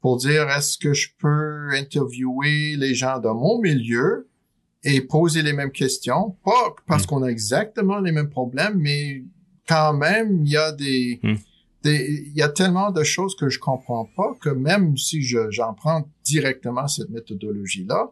pour 0.00 0.16
dire 0.16 0.48
est-ce 0.48 0.78
que 0.78 0.94
je 0.94 1.08
peux 1.18 1.68
interviewer 1.72 2.76
les 2.76 2.94
gens 2.94 3.18
dans 3.18 3.34
mon 3.34 3.60
milieu 3.60 4.28
et 4.82 5.02
poser 5.02 5.42
les 5.42 5.52
mêmes 5.52 5.72
questions, 5.72 6.36
pas 6.42 6.74
parce 6.86 7.04
mm. 7.04 7.06
qu'on 7.06 7.22
a 7.22 7.28
exactement 7.28 7.98
les 8.00 8.12
mêmes 8.12 8.30
problèmes, 8.30 8.78
mais 8.78 9.22
quand 9.68 9.92
même 9.92 10.46
il 10.46 10.52
y 10.52 10.56
a 10.56 10.72
des, 10.72 11.20
mm. 11.22 11.34
des 11.82 12.24
il 12.26 12.36
y 12.36 12.42
a 12.42 12.48
tellement 12.48 12.90
de 12.90 13.04
choses 13.04 13.36
que 13.36 13.50
je 13.50 13.58
comprends 13.58 14.06
pas 14.16 14.34
que 14.40 14.48
même 14.48 14.96
si 14.96 15.22
je 15.22 15.50
j'en 15.50 15.74
prends 15.74 16.08
directement 16.24 16.88
cette 16.88 17.10
méthodologie 17.10 17.84
là, 17.84 18.10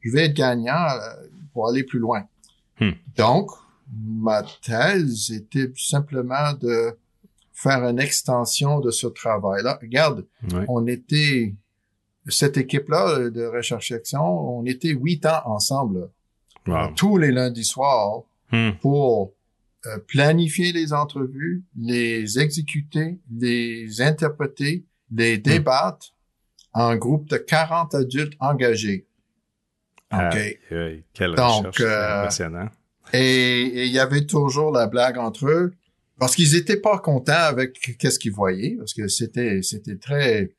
je 0.00 0.10
vais 0.10 0.26
être 0.26 0.34
gagnant 0.34 0.72
euh, 0.72 1.26
pour 1.52 1.68
aller 1.68 1.84
plus 1.84 1.98
loin. 1.98 2.26
Mm. 2.80 2.92
Donc 3.16 3.50
ma 3.92 4.42
thèse 4.62 5.30
était 5.30 5.72
simplement 5.76 6.52
de 6.60 6.96
faire 7.52 7.84
une 7.84 7.98
extension 7.98 8.80
de 8.80 8.90
ce 8.90 9.06
travail-là. 9.06 9.78
Regarde, 9.80 10.26
on 10.68 10.86
était, 10.86 11.54
cette 12.28 12.56
équipe-là 12.56 13.30
de 13.30 13.46
recherche-action, 13.46 14.22
on 14.22 14.64
était 14.66 14.90
huit 14.90 15.24
ans 15.26 15.42
ensemble, 15.46 16.10
tous 16.96 17.16
les 17.16 17.30
lundis 17.30 17.64
soirs, 17.64 18.22
hmm. 18.52 18.72
pour 18.80 19.32
euh, 19.86 19.98
planifier 20.06 20.72
les 20.72 20.92
entrevues, 20.92 21.64
les 21.78 22.38
exécuter, 22.38 23.18
les 23.30 24.02
interpréter, 24.02 24.84
les 25.10 25.38
hmm. 25.38 25.42
débattre 25.42 26.14
en 26.72 26.94
groupe 26.96 27.28
de 27.28 27.38
40 27.38 27.94
adultes 27.94 28.34
engagés. 28.38 29.06
OK. 30.12 30.58
quelle 31.14 31.30
recherche 31.30 31.80
euh, 31.80 32.20
impressionnant. 32.20 32.68
Et 33.12 33.86
il 33.86 33.92
y 33.92 33.98
avait 33.98 34.26
toujours 34.26 34.72
la 34.72 34.86
blague 34.86 35.18
entre 35.18 35.46
eux 35.48 35.74
parce 36.18 36.34
qu'ils 36.34 36.56
étaient 36.56 36.80
pas 36.80 36.98
contents 36.98 37.32
avec 37.32 37.96
qu'est-ce 37.98 38.18
qu'ils 38.18 38.32
voyaient 38.32 38.76
parce 38.78 38.94
que 38.94 39.06
c'était 39.08 39.62
c'était 39.62 39.96
très 39.96 40.54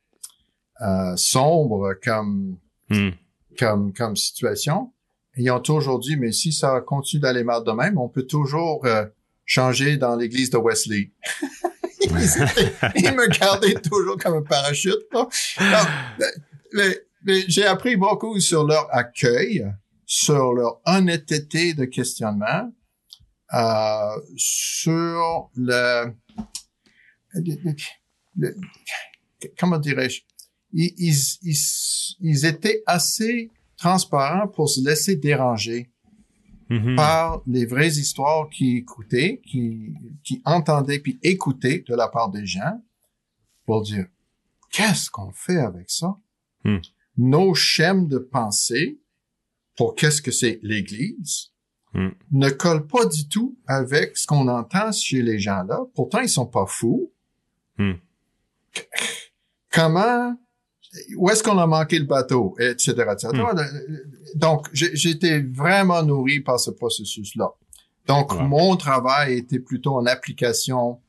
euh, 0.82 1.16
sombre 1.16 1.96
comme 2.04 2.58
hmm. 2.90 3.10
comme 3.58 3.94
comme 3.94 4.16
situation. 4.16 4.92
Ils 5.36 5.52
ont 5.52 5.60
toujours 5.60 6.00
dit 6.00 6.16
mais 6.16 6.32
si 6.32 6.52
ça 6.52 6.82
continue 6.82 7.22
d'aller 7.22 7.44
mal 7.44 7.64
de 7.64 7.72
même, 7.72 7.98
on 7.98 8.10
peut 8.10 8.24
toujours 8.24 8.86
euh, 8.86 9.06
changer 9.46 9.98
dans 9.98 10.16
l'église 10.16 10.50
de 10.50 10.58
Wesley. 10.58 11.12
ils, 12.02 12.12
me 13.12 13.28
gardaient 13.40 13.80
toujours 13.82 14.18
comme 14.18 14.36
un 14.36 14.42
parachute. 14.42 14.96
mais, 16.74 17.02
mais 17.24 17.44
j'ai 17.48 17.66
appris 17.66 17.96
beaucoup 17.96 18.40
sur 18.40 18.66
leur 18.66 18.88
accueil, 18.96 19.66
sur 20.08 20.54
leur 20.54 20.80
honnêteté 20.86 21.74
de 21.74 21.84
questionnement, 21.84 22.74
euh, 23.54 24.22
sur 24.38 25.52
le, 25.54 26.14
comment 29.60 29.78
dirais-je, 29.78 30.22
ils, 30.72 30.94
ils, 30.98 31.58
ils, 32.22 32.46
étaient 32.46 32.84
assez 32.86 33.52
transparents 33.76 34.48
pour 34.48 34.70
se 34.70 34.82
laisser 34.82 35.18
déranger 35.18 35.92
mm-hmm. 36.70 36.96
par 36.96 37.42
les 37.46 37.66
vraies 37.66 37.88
histoires 37.98 38.50
qu'ils 38.50 38.78
écoutaient, 38.78 39.42
qui, 39.46 39.94
qui 40.24 40.42
entendaient 40.46 41.00
puis 41.00 41.20
écoutaient 41.22 41.84
de 41.86 41.96
la 41.96 42.08
part 42.08 42.32
des 42.32 42.46
gens 42.46 42.82
pour 43.66 43.84
dire 43.84 44.08
qu'est-ce 44.72 45.10
qu'on 45.10 45.34
fait 45.34 45.60
avec 45.60 45.90
ça? 45.90 46.18
Mm. 46.64 46.78
Nos 47.18 47.54
schèmes 47.54 48.08
de 48.08 48.20
pensée 48.20 49.02
pour 49.78 49.96
qu'est-ce 49.96 50.22
que 50.22 50.32
c'est 50.32 50.60
l'Église 50.62 51.52
Hmm. 51.98 52.10
ne 52.32 52.50
colle 52.50 52.86
pas 52.86 53.06
du 53.06 53.28
tout 53.28 53.58
avec 53.66 54.18
ce 54.18 54.28
qu'on 54.28 54.48
entend 54.50 54.92
chez 54.92 55.22
les 55.22 55.40
gens-là. 55.40 55.80
Pourtant, 55.96 56.20
ils 56.20 56.30
sont 56.30 56.46
pas 56.46 56.66
fous. 56.68 57.12
Hmm. 57.78 57.94
Comment, 59.72 60.36
où 61.16 61.30
est-ce 61.30 61.42
qu'on 61.42 61.58
a 61.58 61.66
manqué 61.66 61.98
le 61.98 62.06
bateau, 62.06 62.56
etc., 62.60 62.92
etc. 62.92 63.30
Hmm. 63.34 64.38
Donc, 64.38 64.68
j'étais 64.74 65.42
vraiment 65.42 66.04
nourri 66.04 66.42
par 66.42 66.60
ce 66.60 66.72
processus-là. 66.72 67.50
Donc, 68.06 68.32
mon 68.36 68.76
travail 68.76 69.38
était 69.38 69.60
plutôt 69.60 69.96
en 69.96 70.06
application 70.06 71.02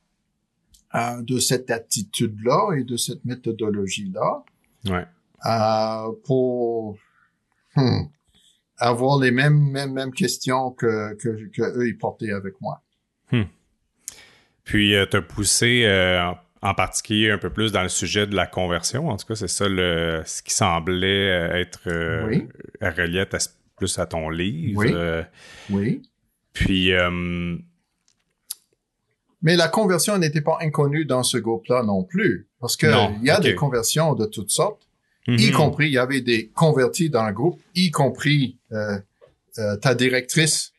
euh, 0.95 1.21
de 1.23 1.39
cette 1.39 1.71
attitude-là 1.71 2.77
et 2.79 2.85
de 2.85 2.97
cette 2.97 3.25
méthodologie-là. 3.25 4.45
Ouais. 4.87 5.07
Euh, 5.45 6.13
pour 6.25 6.97
hmm, 7.77 8.07
avoir 8.79 9.19
les 9.19 9.31
mêmes, 9.31 9.59
mêmes, 9.59 9.93
mêmes 9.93 10.13
questions 10.13 10.71
que, 10.71 11.15
que, 11.15 11.49
que 11.49 11.63
eux, 11.63 11.89
ils 11.89 11.99
portaient 11.99 12.33
avec 12.33 12.55
moi. 12.61 12.83
Hmm. 13.33 13.45
Puis, 14.65 14.95
euh, 14.95 15.07
t'as 15.07 15.23
poussé 15.23 15.85
euh, 15.85 16.31
en 16.63 16.75
particulier 16.75 17.31
un 17.31 17.39
peu 17.39 17.51
plus 17.51 17.73
dans 17.73 17.83
le 17.83 17.89
sujet 17.89 18.27
de 18.27 18.35
la 18.35 18.47
conversion. 18.47 19.09
En 19.09 19.17
tout 19.17 19.27
cas, 19.27 19.35
c'est 19.35 19.49
ça 19.49 19.69
le, 19.69 20.23
ce 20.25 20.43
qui 20.43 20.53
semblait 20.53 21.31
euh, 21.31 21.57
être 21.57 21.81
euh, 21.89 22.27
oui. 22.27 22.49
relié 22.81 23.25
plus 23.77 23.99
à 23.99 24.07
ton 24.07 24.29
livre. 24.29 24.81
Oui. 24.81 24.93
oui. 25.71 26.03
Puis... 26.53 26.93
mais 29.41 29.55
la 29.55 29.69
conversion 29.69 30.19
n'était 30.19 30.41
pas 30.41 30.59
inconnue 30.61 31.05
dans 31.05 31.23
ce 31.23 31.39
groupe-là 31.39 31.85
non 31.85 32.03
plus. 32.03 32.49
Parce 32.61 32.77
que 32.77 32.87
il 33.21 33.25
y 33.25 33.31
a 33.31 33.39
des 33.39 33.55
conversions 33.55 34.15
de 34.15 34.27
toutes 34.27 34.51
sortes 34.51 34.88
y 35.37 35.51
mhm. 35.51 35.53
compris, 35.53 35.87
il 35.87 35.93
y 35.93 35.99
avait 35.99 36.23
des 36.23 36.49
convertis 36.49 37.11
dans 37.11 37.27
le 37.27 37.33
groupe, 37.33 37.61
y 37.75 37.91
compris 37.91 38.59
euh, 38.73 38.99
euh, 39.59 39.77
ta 39.77 39.95
directrice 39.95 40.73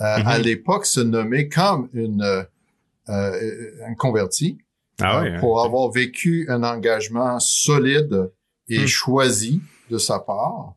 euh, 0.00 0.04
à 0.04 0.38
mhm. 0.38 0.44
l'époque 0.44 0.86
se 0.86 1.00
nommait 1.00 1.48
comme 1.48 1.88
une 1.92 2.46
un 3.08 3.94
converti 3.98 4.58
ah 5.00 5.18
hein. 5.18 5.40
pour 5.40 5.64
avoir 5.64 5.90
vécu 5.90 6.46
un 6.48 6.62
engagement 6.62 7.40
solide 7.40 8.30
et 8.68 8.84
hmm. 8.84 8.86
choisi 8.86 9.60
de 9.90 9.98
sa 9.98 10.20
part. 10.20 10.74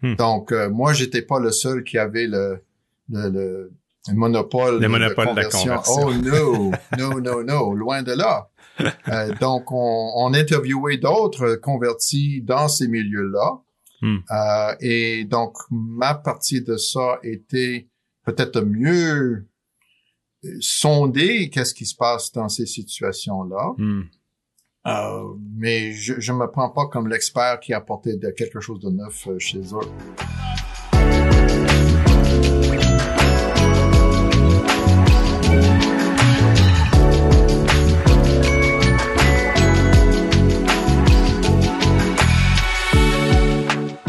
Hmm. 0.00 0.14
Donc 0.14 0.50
moi, 0.70 0.94
j'étais 0.94 1.20
pas 1.20 1.38
le 1.38 1.50
seul 1.50 1.84
qui 1.84 1.98
avait 1.98 2.26
le, 2.26 2.64
le, 3.10 3.70
le 4.08 4.14
monopole, 4.14 4.80
le 4.80 4.88
monopole 4.88 5.34
de, 5.34 5.42
la 5.42 5.44
conversion. 5.44 6.02
Oh 6.06 6.14
no, 6.14 6.72
no, 6.96 7.20
no, 7.20 7.42
no, 7.42 7.74
loin 7.74 8.02
de 8.02 8.12
là. 8.12 8.48
Euh, 8.80 9.34
donc, 9.40 9.70
on, 9.70 10.12
on 10.16 10.34
interviewait 10.34 10.96
d'autres 10.96 11.54
convertis 11.56 12.42
dans 12.42 12.68
ces 12.68 12.88
milieux-là. 12.88 13.60
Hmm. 14.02 14.18
Euh, 14.30 14.74
et 14.80 15.24
donc, 15.24 15.56
ma 15.70 16.14
partie 16.14 16.62
de 16.62 16.76
ça 16.76 17.18
était 17.22 17.88
peut-être 18.24 18.60
mieux 18.62 19.46
sonder 20.60 21.50
qu'est-ce 21.50 21.74
qui 21.74 21.86
se 21.86 21.96
passe 21.96 22.32
dans 22.32 22.48
ces 22.48 22.66
situations-là. 22.66 23.72
Hmm. 23.78 24.02
Euh, 24.86 25.34
mais 25.56 25.92
je, 25.92 26.20
je 26.20 26.32
me 26.32 26.46
prends 26.50 26.68
pas 26.68 26.86
comme 26.88 27.08
l'expert 27.08 27.58
qui 27.60 27.72
a 27.72 27.78
apporté 27.78 28.18
quelque 28.36 28.60
chose 28.60 28.80
de 28.80 28.90
neuf 28.90 29.26
euh, 29.28 29.38
chez 29.38 29.60
eux. 29.60 29.88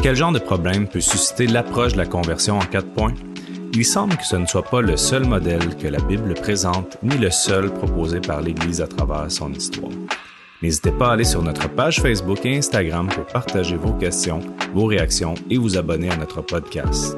Quel 0.05 0.15
genre 0.15 0.31
de 0.31 0.37
problème 0.37 0.87
peut 0.87 0.99
susciter 0.99 1.47
l'approche 1.47 1.93
de 1.93 1.97
la 1.97 2.05
conversion 2.05 2.59
en 2.59 2.65
quatre 2.65 2.93
points? 2.93 3.15
Il 3.73 3.83
semble 3.83 4.15
que 4.17 4.23
ce 4.23 4.35
ne 4.35 4.45
soit 4.45 4.61
pas 4.61 4.79
le 4.81 4.97
seul 4.97 5.25
modèle 5.25 5.75
que 5.77 5.87
la 5.87 5.97
Bible 5.99 6.35
présente, 6.35 6.95
ni 7.01 7.17
le 7.17 7.31
seul 7.31 7.73
proposé 7.73 8.19
par 8.19 8.39
l'Église 8.39 8.83
à 8.83 8.87
travers 8.87 9.31
son 9.31 9.51
histoire. 9.51 9.89
N'hésitez 10.61 10.91
pas 10.91 11.09
à 11.09 11.13
aller 11.13 11.23
sur 11.23 11.41
notre 11.41 11.67
page 11.67 12.01
Facebook 12.01 12.45
et 12.45 12.55
Instagram 12.55 13.07
pour 13.07 13.25
partager 13.25 13.77
vos 13.77 13.93
questions, 13.93 14.41
vos 14.75 14.85
réactions 14.85 15.33
et 15.49 15.57
vous 15.57 15.75
abonner 15.75 16.11
à 16.11 16.17
notre 16.17 16.43
podcast. 16.43 17.17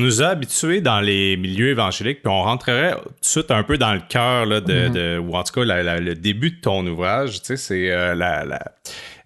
Nous 0.00 0.22
a 0.22 0.26
habitués 0.26 0.80
dans 0.80 1.00
les 1.00 1.36
milieux 1.36 1.68
évangéliques, 1.68 2.22
puis 2.22 2.32
on 2.32 2.42
rentrerait 2.42 2.94
tout 2.94 3.08
de 3.08 3.14
suite 3.20 3.50
un 3.50 3.62
peu 3.62 3.78
dans 3.78 3.94
le 3.94 4.00
cœur 4.00 4.46
de, 4.46 4.60
mm-hmm. 4.60 4.92
de, 4.92 5.18
ou 5.18 5.34
en 5.36 5.44
tout 5.44 5.52
cas 5.52 5.64
le 5.64 6.14
début 6.14 6.50
de 6.50 6.60
ton 6.60 6.86
ouvrage. 6.86 7.40
Tu 7.40 7.46
sais, 7.46 7.56
c'est 7.56 7.90
euh, 7.90 8.14
la, 8.14 8.44
la, 8.44 8.60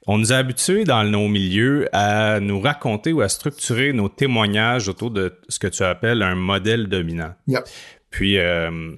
on 0.07 0.19
nous 0.19 0.33
a 0.33 0.37
habitués 0.37 0.85
dans 0.85 1.04
nos 1.04 1.28
milieux 1.28 1.88
à 1.93 2.40
nous 2.40 2.61
raconter 2.61 3.12
ou 3.12 3.23
à 3.23 3.28
structurer 3.28 3.93
nos 3.93 4.09
témoignages 4.09 4.88
autour 4.88 5.11
de 5.11 5.38
ce 5.49 5.59
que 5.59 5.66
tu 5.66 5.83
appelles 5.83 6.23
un 6.23 6.35
modèle 6.35 6.88
dominant. 6.88 7.35
Yep. 7.47 7.64
Puis, 8.11 8.38
euh, 8.38 8.95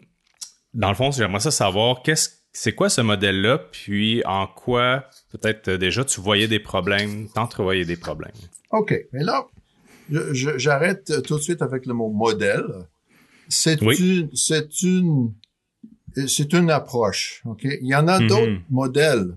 dans 0.75 0.89
le 0.89 0.95
fond, 0.95 1.11
j'aimerais 1.11 1.41
ça 1.41 1.51
savoir 1.51 2.03
qu'est-ce 2.03 2.31
c'est 2.57 2.73
quoi 2.73 2.89
ce 2.89 3.03
modèle-là, 3.03 3.59
puis 3.71 4.23
en 4.25 4.47
quoi 4.47 5.05
peut-être 5.31 5.73
déjà 5.73 6.07
tu 6.07 6.23
voyais 6.23 6.49
des 6.49 6.59
problèmes, 6.59 7.29
t'entrevoyais 7.29 7.85
des 7.85 7.99
problèmes. 7.99 8.33
OK. 8.71 8.95
Mais 9.13 9.23
là, 9.23 9.47
j'arrête 10.11 11.23
tout 11.23 11.37
de 11.37 11.43
suite 11.43 11.63
avec 11.63 11.87
le 11.87 11.95
mot 11.95 12.09
modèle. 12.11 12.65
C'est 13.49 13.81
une, 13.81 14.29
c'est 14.35 14.83
une, 14.83 15.33
c'est 16.27 16.53
une 16.53 16.71
approche. 16.71 17.43
Ok, 17.45 17.65
il 17.65 17.87
y 17.87 17.95
en 17.95 18.09
a 18.09 18.19
d'autres 18.21 18.51
Mhm. 18.51 18.63
modèles 18.71 19.37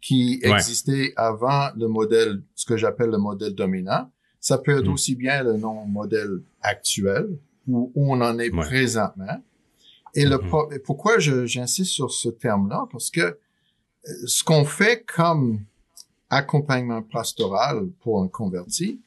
qui 0.00 0.40
Ouais. 0.44 0.52
existaient 0.52 1.12
avant 1.16 1.70
le 1.76 1.88
modèle, 1.88 2.42
ce 2.54 2.64
que 2.66 2.76
j'appelle 2.76 3.10
le 3.10 3.18
modèle 3.18 3.54
dominant. 3.54 4.10
Ça 4.40 4.58
peut 4.58 4.78
être 4.78 4.86
Mhm. 4.86 4.92
aussi 4.92 5.14
bien 5.14 5.42
le 5.42 5.56
non 5.56 5.84
modèle 5.86 6.40
actuel 6.62 7.28
où, 7.66 7.90
où 7.94 8.12
on 8.14 8.20
en 8.20 8.38
est 8.38 8.50
Ouais. 8.52 8.64
présentement. 8.64 9.42
Et 10.14 10.24
pro- 10.38 10.70
et 10.72 10.78
pourquoi 10.78 11.18
j'insiste 11.18 11.92
sur 11.92 12.10
ce 12.10 12.28
terme-là? 12.30 12.86
Parce 12.90 13.10
que 13.10 13.20
euh, 13.20 13.36
ce 14.26 14.42
qu'on 14.44 14.64
fait 14.64 15.04
comme 15.04 15.60
accompagnement 16.30 17.02
pastoral 17.02 17.88
pour 18.00 18.22
un 18.22 18.28
converti, 18.28 19.00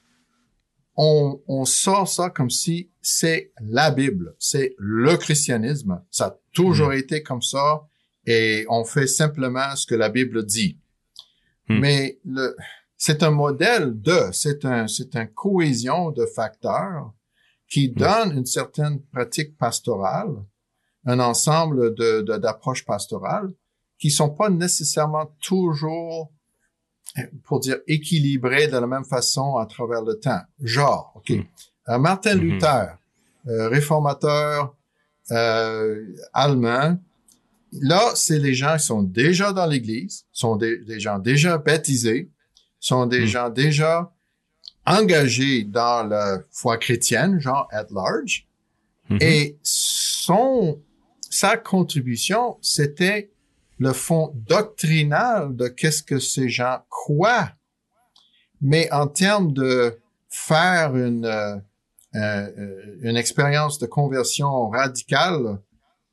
on, 0.95 1.41
on 1.47 1.65
sort 1.65 2.07
ça 2.07 2.29
comme 2.29 2.49
si 2.49 2.91
c'est 3.01 3.51
la 3.61 3.91
Bible, 3.91 4.35
c'est 4.39 4.75
le 4.77 5.15
christianisme. 5.17 6.03
Ça 6.11 6.25
a 6.25 6.37
toujours 6.53 6.93
été 6.93 7.23
comme 7.23 7.41
ça 7.41 7.87
et 8.25 8.65
on 8.69 8.83
fait 8.83 9.07
simplement 9.07 9.75
ce 9.75 9.85
que 9.87 9.95
la 9.95 10.09
Bible 10.09 10.45
dit. 10.45 10.77
Hmm. 11.69 11.79
Mais 11.79 12.19
le, 12.25 12.55
c'est 12.97 13.23
un 13.23 13.31
modèle 13.31 13.99
de, 13.99 14.31
c'est 14.31 14.65
un, 14.65 14.87
c'est 14.87 15.15
un 15.15 15.25
cohésion 15.25 16.11
de 16.11 16.25
facteurs 16.25 17.13
qui 17.69 17.89
donne 17.89 18.37
une 18.37 18.45
certaine 18.45 19.01
pratique 19.11 19.57
pastorale, 19.57 20.35
un 21.05 21.19
ensemble 21.19 21.95
de, 21.95 22.21
de- 22.21 22.37
d'approches 22.37 22.85
pastorales 22.85 23.49
qui 23.97 24.11
sont 24.11 24.29
pas 24.29 24.49
nécessairement 24.49 25.35
toujours 25.41 26.31
pour 27.43 27.59
dire 27.59 27.77
équilibré 27.87 28.67
de 28.67 28.77
la 28.77 28.87
même 28.87 29.03
façon 29.05 29.57
à 29.57 29.65
travers 29.65 30.01
le 30.01 30.15
temps. 30.19 30.41
Genre, 30.61 31.11
ok, 31.15 31.29
Mm. 31.31 31.43
Euh, 31.89 31.97
Martin 31.97 32.35
Mhm. 32.35 32.41
Luther, 32.41 32.97
euh, 33.47 33.67
réformateur 33.69 34.75
euh, 35.31 36.05
allemand, 36.33 36.97
là, 37.73 38.11
c'est 38.15 38.37
les 38.39 38.53
gens 38.53 38.77
qui 38.77 38.83
sont 38.85 39.01
déjà 39.01 39.51
dans 39.53 39.65
l'Église, 39.65 40.25
sont 40.31 40.55
des, 40.57 40.77
des 40.79 40.99
gens 40.99 41.19
déjà 41.19 41.57
baptisés, 41.57 42.29
sont 42.79 43.05
des 43.07 43.21
Mm. 43.21 43.25
gens 43.27 43.49
déjà 43.49 44.13
engagés 44.85 45.63
dans 45.63 46.07
la 46.07 46.39
foi 46.51 46.77
chrétienne, 46.77 47.39
genre 47.39 47.67
at 47.71 47.87
large, 47.91 48.47
et 49.19 49.57
son 49.63 50.79
sa 51.29 51.57
contribution, 51.57 52.57
c'était 52.61 53.30
le 53.85 53.93
fond 53.93 54.31
doctrinal 54.47 55.55
de 55.55 55.67
qu'est-ce 55.67 56.03
que 56.03 56.19
ces 56.19 56.49
gens 56.49 56.79
croient. 56.89 57.49
Mais 58.61 58.91
en 58.91 59.07
termes 59.07 59.53
de 59.53 59.99
faire 60.29 60.95
une 60.95 61.25
euh, 61.25 61.55
euh, 62.15 62.97
une 63.01 63.17
expérience 63.17 63.79
de 63.79 63.87
conversion 63.87 64.69
radicale 64.69 65.59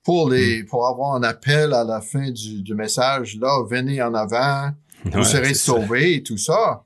pour 0.02 0.30
les 0.30 0.64
pour 0.64 0.86
avoir 0.86 1.14
un 1.14 1.22
appel 1.22 1.74
à 1.74 1.84
la 1.84 2.00
fin 2.00 2.30
du, 2.30 2.62
du 2.62 2.74
message 2.74 3.36
là 3.38 3.62
venez 3.68 4.00
en 4.00 4.14
avant 4.14 4.70
vous 5.04 5.18
Ouais, 5.18 5.24
serez 5.24 5.54
sauvés 5.54 6.14
et 6.14 6.22
tout 6.22 6.38
ça 6.38 6.84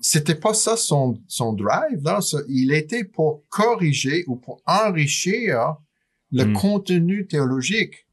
c'était 0.00 0.36
pas 0.36 0.54
ça 0.54 0.76
son 0.76 1.18
son 1.28 1.52
drive 1.52 2.00
là 2.04 2.20
il 2.48 2.72
était 2.72 3.04
pour 3.04 3.42
corriger 3.48 4.24
ou 4.28 4.36
pour 4.36 4.62
enrichir 4.66 5.76
le 6.30 6.44
Mm. 6.46 6.52
contenu 6.54 7.26
théologique 7.26 8.06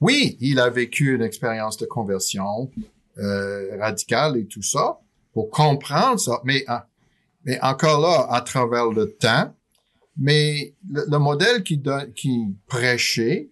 oui 0.00 0.36
il 0.40 0.58
a 0.60 0.68
vécu 0.70 1.14
une 1.14 1.22
expérience 1.22 1.76
de 1.76 1.86
conversion 1.86 2.70
euh, 3.18 3.76
radicale 3.78 4.36
et 4.36 4.46
tout 4.46 4.62
ça 4.62 4.98
pour 5.32 5.50
comprendre 5.50 6.18
ça 6.20 6.40
mais 6.44 6.64
ah, 6.66 6.88
mais 7.44 7.60
encore 7.62 8.00
là 8.00 8.26
à 8.30 8.40
travers 8.40 8.86
le 8.90 9.12
temps 9.12 9.54
mais 10.16 10.74
le, 10.88 11.04
le 11.08 11.18
modèle 11.18 11.62
qui, 11.62 11.76
don- 11.78 12.10
qui 12.14 12.54
prêchait 12.66 13.50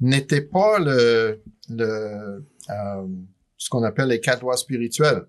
n'était 0.00 0.40
pas 0.40 0.78
le, 0.78 1.42
le 1.68 2.42
euh, 2.70 3.06
ce 3.58 3.68
qu'on 3.68 3.82
appelle 3.82 4.08
les 4.08 4.20
quatre 4.20 4.40
lois 4.40 4.56
spirituelles. 4.56 5.26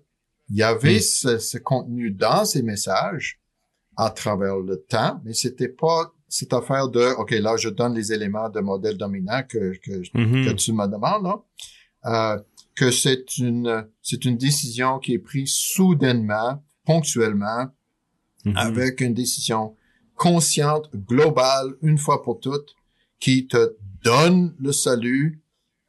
Il 0.48 0.56
y 0.56 0.62
avait 0.62 0.96
Mm. 0.96 1.00
ce, 1.00 1.38
ce 1.38 1.58
contenu 1.58 2.10
dans 2.10 2.46
ces 2.46 2.62
messages 2.62 3.38
à 3.98 4.08
travers 4.08 4.56
le 4.56 4.78
temps, 4.80 5.20
mais 5.24 5.34
c'était 5.34 5.68
pas 5.68 6.12
cette 6.34 6.52
affaire 6.54 6.88
de 6.88 7.04
OK, 7.18 7.30
là 7.32 7.56
je 7.58 7.68
donne 7.68 7.94
les 7.94 8.12
éléments 8.12 8.48
de 8.48 8.60
modèle 8.60 8.96
dominant 8.96 9.42
que, 9.46 9.72
que, 9.84 10.02
Mhm. 10.18 10.46
que 10.46 10.52
tu 10.54 10.72
me 10.72 10.86
demandes, 10.86 11.24
là. 11.24 11.36
Euh, 12.04 12.42
que 12.74 12.90
c'est 12.90 13.36
une 13.38 13.86
c'est 14.00 14.24
une 14.24 14.38
décision 14.38 14.98
qui 14.98 15.12
est 15.14 15.18
prise 15.18 15.52
soudainement, 15.52 16.64
ponctuellement, 16.86 17.66
Mhm. 18.46 18.56
avec 18.56 19.00
une 19.02 19.14
décision 19.14 19.76
consciente, 20.16 20.88
globale, 20.94 21.74
une 21.82 21.98
fois 21.98 22.22
pour 22.22 22.40
toutes, 22.40 22.74
qui 23.20 23.46
te 23.46 23.76
donne 24.02 24.54
le 24.58 24.72
salut 24.72 25.42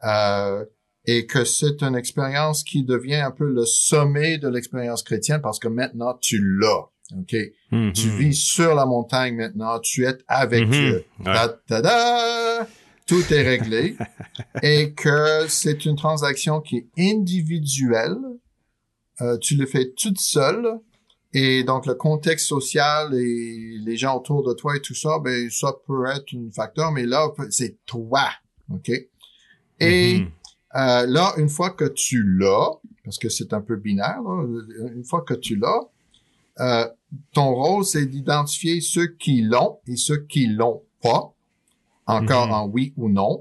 euh, 0.04 0.66
et 1.06 1.26
que 1.26 1.46
c'est 1.46 1.82
une 1.82 1.96
expérience 1.96 2.64
qui 2.64 2.84
devient 2.84 3.16
un 3.30 3.32
peu 3.32 3.50
le 3.50 3.66
sommet 3.66 4.38
de 4.38 4.48
l'expérience 4.50 5.04
chrétienne 5.04 5.42
parce 5.42 5.58
que 5.60 5.68
maintenant 5.70 6.14
tu 6.22 6.38
l'as. 6.60 6.90
Ok, 7.12 7.36
Mhm. 7.72 7.92
tu 7.94 8.10
vis 8.10 8.34
sur 8.34 8.74
la 8.76 8.86
montagne 8.86 9.36
maintenant, 9.36 9.80
tu 9.80 10.06
es 10.06 10.18
avec 10.28 10.66
Mhm. 10.68 10.72
Dieu. 10.72 11.06
Ta- 11.24 11.50
ta-da! 11.68 12.68
Tout 13.06 13.22
est 13.34 13.42
réglé 13.42 13.98
et 14.64 14.94
que 14.94 15.46
c'est 15.50 15.86
une 15.86 15.96
transaction 15.98 16.62
qui 16.62 16.78
est 16.78 16.88
individuelle. 17.12 18.16
Euh, 19.22 19.38
tu 19.38 19.56
le 19.56 19.66
fais 19.66 19.92
toute 19.92 20.20
seule 20.20 20.80
et 21.34 21.64
donc 21.64 21.86
le 21.86 21.94
contexte 21.96 22.48
social 22.48 23.14
et 23.14 23.78
les 23.84 23.98
gens 23.98 24.18
autour 24.18 24.44
de 24.48 24.54
toi 24.54 24.76
et 24.78 24.80
tout 24.82 24.96
ça, 24.96 25.20
ben 25.20 25.50
ça 25.52 25.74
peut 25.86 26.06
être 26.08 26.34
un 26.36 26.50
facteur, 26.52 26.92
mais 26.92 27.06
là 27.06 27.28
c'est 27.50 27.78
toi, 27.86 28.30
ok? 28.72 28.90
Et 29.80 30.20
Mhm. 30.20 30.32
euh, 30.76 31.06
là, 31.06 31.34
une 31.38 31.50
fois 31.50 31.72
que 31.72 31.86
tu 31.86 32.24
l'as, 32.24 32.72
parce 33.04 33.18
que 33.18 33.28
c'est 33.30 33.54
un 33.54 33.62
peu 33.62 33.76
binaire, 33.76 34.22
là, 34.24 34.46
une 34.96 35.04
fois 35.04 35.22
que 35.22 35.34
tu 35.34 35.56
l'as, 35.58 35.82
euh, 36.60 36.88
ton 37.34 37.54
rôle, 37.54 37.86
c'est 37.86 38.06
d'identifier 38.06 38.82
ceux 38.82 39.08
qui 39.08 39.42
l'ont 39.42 39.80
et 39.88 39.96
ceux 39.96 40.18
qui 40.26 40.48
l'ont 40.48 40.84
pas, 41.02 41.34
encore 42.06 42.48
Mhm. 42.48 42.54
en 42.54 42.68
oui 42.68 42.94
ou 42.98 43.10
non, 43.10 43.40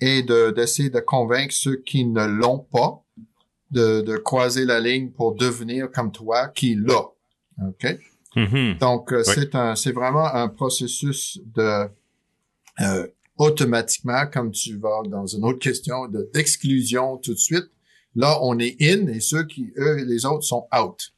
et 0.00 0.22
de 0.22 0.50
d'essayer 0.50 0.90
de 0.90 1.00
convaincre 1.00 1.54
ceux 1.54 1.76
qui 1.76 2.04
ne 2.04 2.24
l'ont 2.26 2.58
pas 2.58 3.02
de, 3.70 4.00
de 4.02 4.16
croiser 4.16 4.64
la 4.64 4.80
ligne 4.80 5.10
pour 5.10 5.34
devenir 5.34 5.90
comme 5.90 6.12
toi 6.12 6.48
qui 6.48 6.74
l'a. 6.76 7.02
OK? 7.66 7.98
Mhm. 8.36 8.76
Donc, 8.78 9.12
euh, 9.12 9.22
Oui. 9.26 9.32
c'est 9.34 9.54
un, 9.54 9.74
c'est 9.74 9.92
vraiment 9.92 10.26
un 10.26 10.48
processus 10.48 11.40
de 11.54 11.88
euh, 12.80 13.06
automatiquement, 13.38 14.26
comme 14.32 14.50
tu 14.50 14.76
vas 14.78 15.02
dans 15.08 15.26
une 15.26 15.44
autre 15.44 15.58
question 15.58 16.06
de 16.08 16.30
d'exclusion 16.34 17.16
tout 17.16 17.32
de 17.32 17.38
suite. 17.38 17.70
Là, 18.14 18.38
on 18.42 18.58
est 18.58 18.76
in 18.80 19.08
et 19.08 19.20
ceux 19.20 19.44
qui, 19.44 19.72
eux, 19.78 20.04
les 20.04 20.24
autres 20.26 20.44
sont 20.44 20.66
out. 20.78 21.12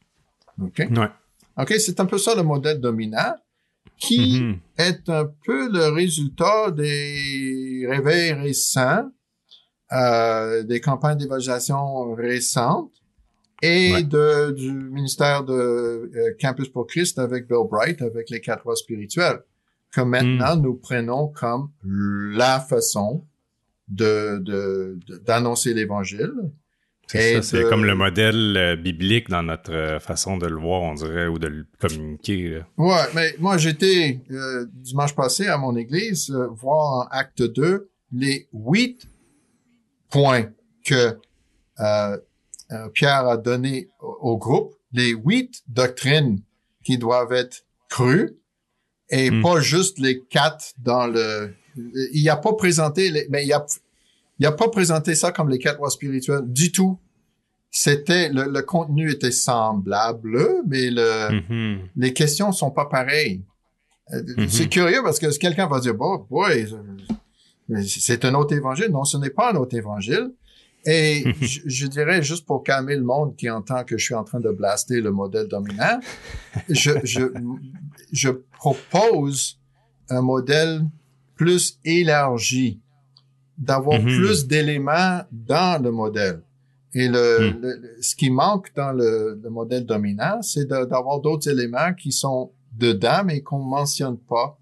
OK? 0.61 0.79
Ouais. 0.79 1.07
OK, 1.57 1.73
c'est 1.79 1.99
un 1.99 2.05
peu 2.05 2.17
ça 2.17 2.35
le 2.35 2.43
modèle 2.43 2.79
dominant 2.79 3.35
qui 3.97 4.41
Mhm. 4.41 4.59
est 4.77 5.09
un 5.09 5.25
peu 5.45 5.69
le 5.71 5.87
résultat 5.93 6.71
des 6.71 7.85
réveils 7.89 8.33
récents, 8.33 9.09
euh, 9.91 10.63
des 10.63 10.79
campagnes 10.79 11.17
d'évangélisation 11.17 12.13
récentes 12.13 12.93
et 13.61 13.91
Ouais. 13.93 14.03
de, 14.03 14.51
du 14.51 14.71
ministère 14.71 15.43
de 15.43 15.53
euh, 15.53 16.35
Campus 16.39 16.69
pour 16.69 16.87
Christ 16.87 17.19
avec 17.19 17.47
Bill 17.47 17.67
Bright, 17.69 18.01
avec 18.01 18.29
les 18.29 18.39
quatre 18.39 18.63
lois 18.65 18.75
spirituelles, 18.77 19.41
que 19.91 20.01
maintenant 20.01 20.55
Hmm. 20.55 20.61
nous 20.61 20.75
prenons 20.75 21.27
comme 21.29 21.69
la 21.83 22.59
façon 22.61 23.25
de 23.89 24.37
de- 24.37 24.97
de- 25.07 25.17
d'annoncer 25.17 25.73
l'Évangile. 25.73 26.31
C'est 27.11 27.41
ça, 27.41 27.63
comme 27.63 27.85
le 27.85 27.95
modèle 27.95 28.55
euh, 28.57 28.75
biblique 28.75 29.29
dans 29.29 29.41
notre 29.43 29.73
euh, 29.73 29.99
façon 29.99 30.37
de 30.37 30.45
le 30.47 30.57
voir, 30.57 30.81
on 30.83 30.93
dirait, 30.93 31.27
ou 31.27 31.39
de 31.39 31.47
le 31.47 31.65
communiquer. 31.79 32.49
là. 32.49 32.67
Ouais, 32.77 33.05
mais 33.15 33.35
moi 33.39 33.57
j'étais 33.57 34.19
euh, 34.31 34.65
dimanche 34.73 35.15
passé 35.15 35.47
à 35.47 35.57
mon 35.57 35.75
église 35.75 36.29
voir 36.51 36.77
en 36.77 37.07
acte 37.09 37.41
2 37.41 37.89
les 38.11 38.47
huit 38.53 39.07
points 40.09 40.49
que 40.85 41.17
Pierre 42.93 43.27
a 43.27 43.37
donné 43.37 43.87
au, 43.99 44.17
au 44.31 44.37
groupe, 44.37 44.73
les 44.91 45.11
huit 45.11 45.63
doctrines 45.67 46.41
qui 46.83 46.97
doivent 46.97 47.33
être 47.33 47.63
crues 47.89 48.35
et 49.09 49.31
Hmm. 49.31 49.41
pas 49.41 49.59
juste 49.59 49.97
les 49.99 50.21
quatre 50.29 50.73
dans 50.77 51.07
le. 51.07 51.53
Il 52.13 52.29
a 52.29 52.35
pas 52.37 52.53
présenté, 52.53 53.09
les, 53.09 53.27
mais 53.29 53.43
il 53.45 53.53
a 53.53 53.65
il 54.39 54.45
a 54.45 54.51
pas 54.51 54.69
présenté 54.69 55.15
ça 55.15 55.31
comme 55.31 55.49
les 55.49 55.59
quatre 55.59 55.77
lois 55.79 55.89
spirituelles 55.89 56.43
du 56.45 56.71
tout. 56.71 56.97
C'était 57.71 58.29
le, 58.29 58.45
le 58.45 58.61
contenu 58.63 59.11
était 59.11 59.31
semblable, 59.31 60.39
mais 60.67 60.89
le 60.89 61.31
Mhm. 61.31 61.79
les 61.95 62.13
questions 62.13 62.51
sont 62.51 62.71
pas 62.71 62.85
pareilles. 62.85 63.43
Euh, 64.13 64.23
Mhm. 64.37 64.47
C'est 64.49 64.67
curieux 64.69 65.01
parce 65.03 65.19
que 65.19 65.27
quelqu'un 65.37 65.67
va 65.67 65.79
dire, 65.79 65.93
bon, 65.93 66.25
boy, 66.29 66.67
euh, 67.69 67.81
c'est 67.85 68.25
un 68.25 68.33
autre 68.33 68.55
évangile. 68.55 68.87
Non, 68.89 69.03
ce 69.03 69.17
n'est 69.17 69.29
pas 69.29 69.51
un 69.51 69.55
autre 69.57 69.75
évangile. 69.77 70.31
Et 70.85 71.23
je, 71.41 71.59
je 71.65 71.85
dirais, 71.87 72.23
juste 72.23 72.45
pour 72.47 72.63
calmer 72.63 72.95
le 72.95 73.03
monde 73.03 73.35
qui 73.35 73.49
entend 73.49 73.83
que 73.83 73.97
je 73.97 74.03
suis 74.05 74.15
en 74.15 74.23
train 74.23 74.39
de 74.39 74.49
blaster 74.49 75.01
le 75.01 75.11
modèle 75.11 75.47
dominant, 75.47 75.99
je, 76.69 76.91
je, 77.03 77.21
je 78.11 78.29
propose 78.57 79.59
un 80.09 80.21
modèle 80.21 80.81
plus 81.35 81.77
élargi 81.85 82.79
d'avoir 83.59 83.99
Mhm. 84.01 84.05
plus 84.07 84.47
d'éléments 84.47 85.21
dans 85.31 85.81
le 85.83 85.91
modèle. 85.91 86.41
Et 86.95 87.07
le, 87.07 87.51
Hmm. 87.51 87.61
le- 87.61 87.75
le- 87.81 87.97
ce 88.01 88.15
qui 88.15 88.31
manque 88.31 88.73
dans 88.75 88.91
le, 88.93 89.39
le 89.43 89.49
modèle 89.51 89.85
dominant, 89.85 90.41
c'est 90.41 90.65
d'avoir 90.65 91.19
d'autres 91.19 91.47
éléments 91.49 91.93
qui 91.93 92.11
sont 92.11 92.51
dedans, 92.75 93.21
mais 93.25 93.41
qu'on 93.41 93.59
mentionne 93.59 94.17
pas. 94.17 94.57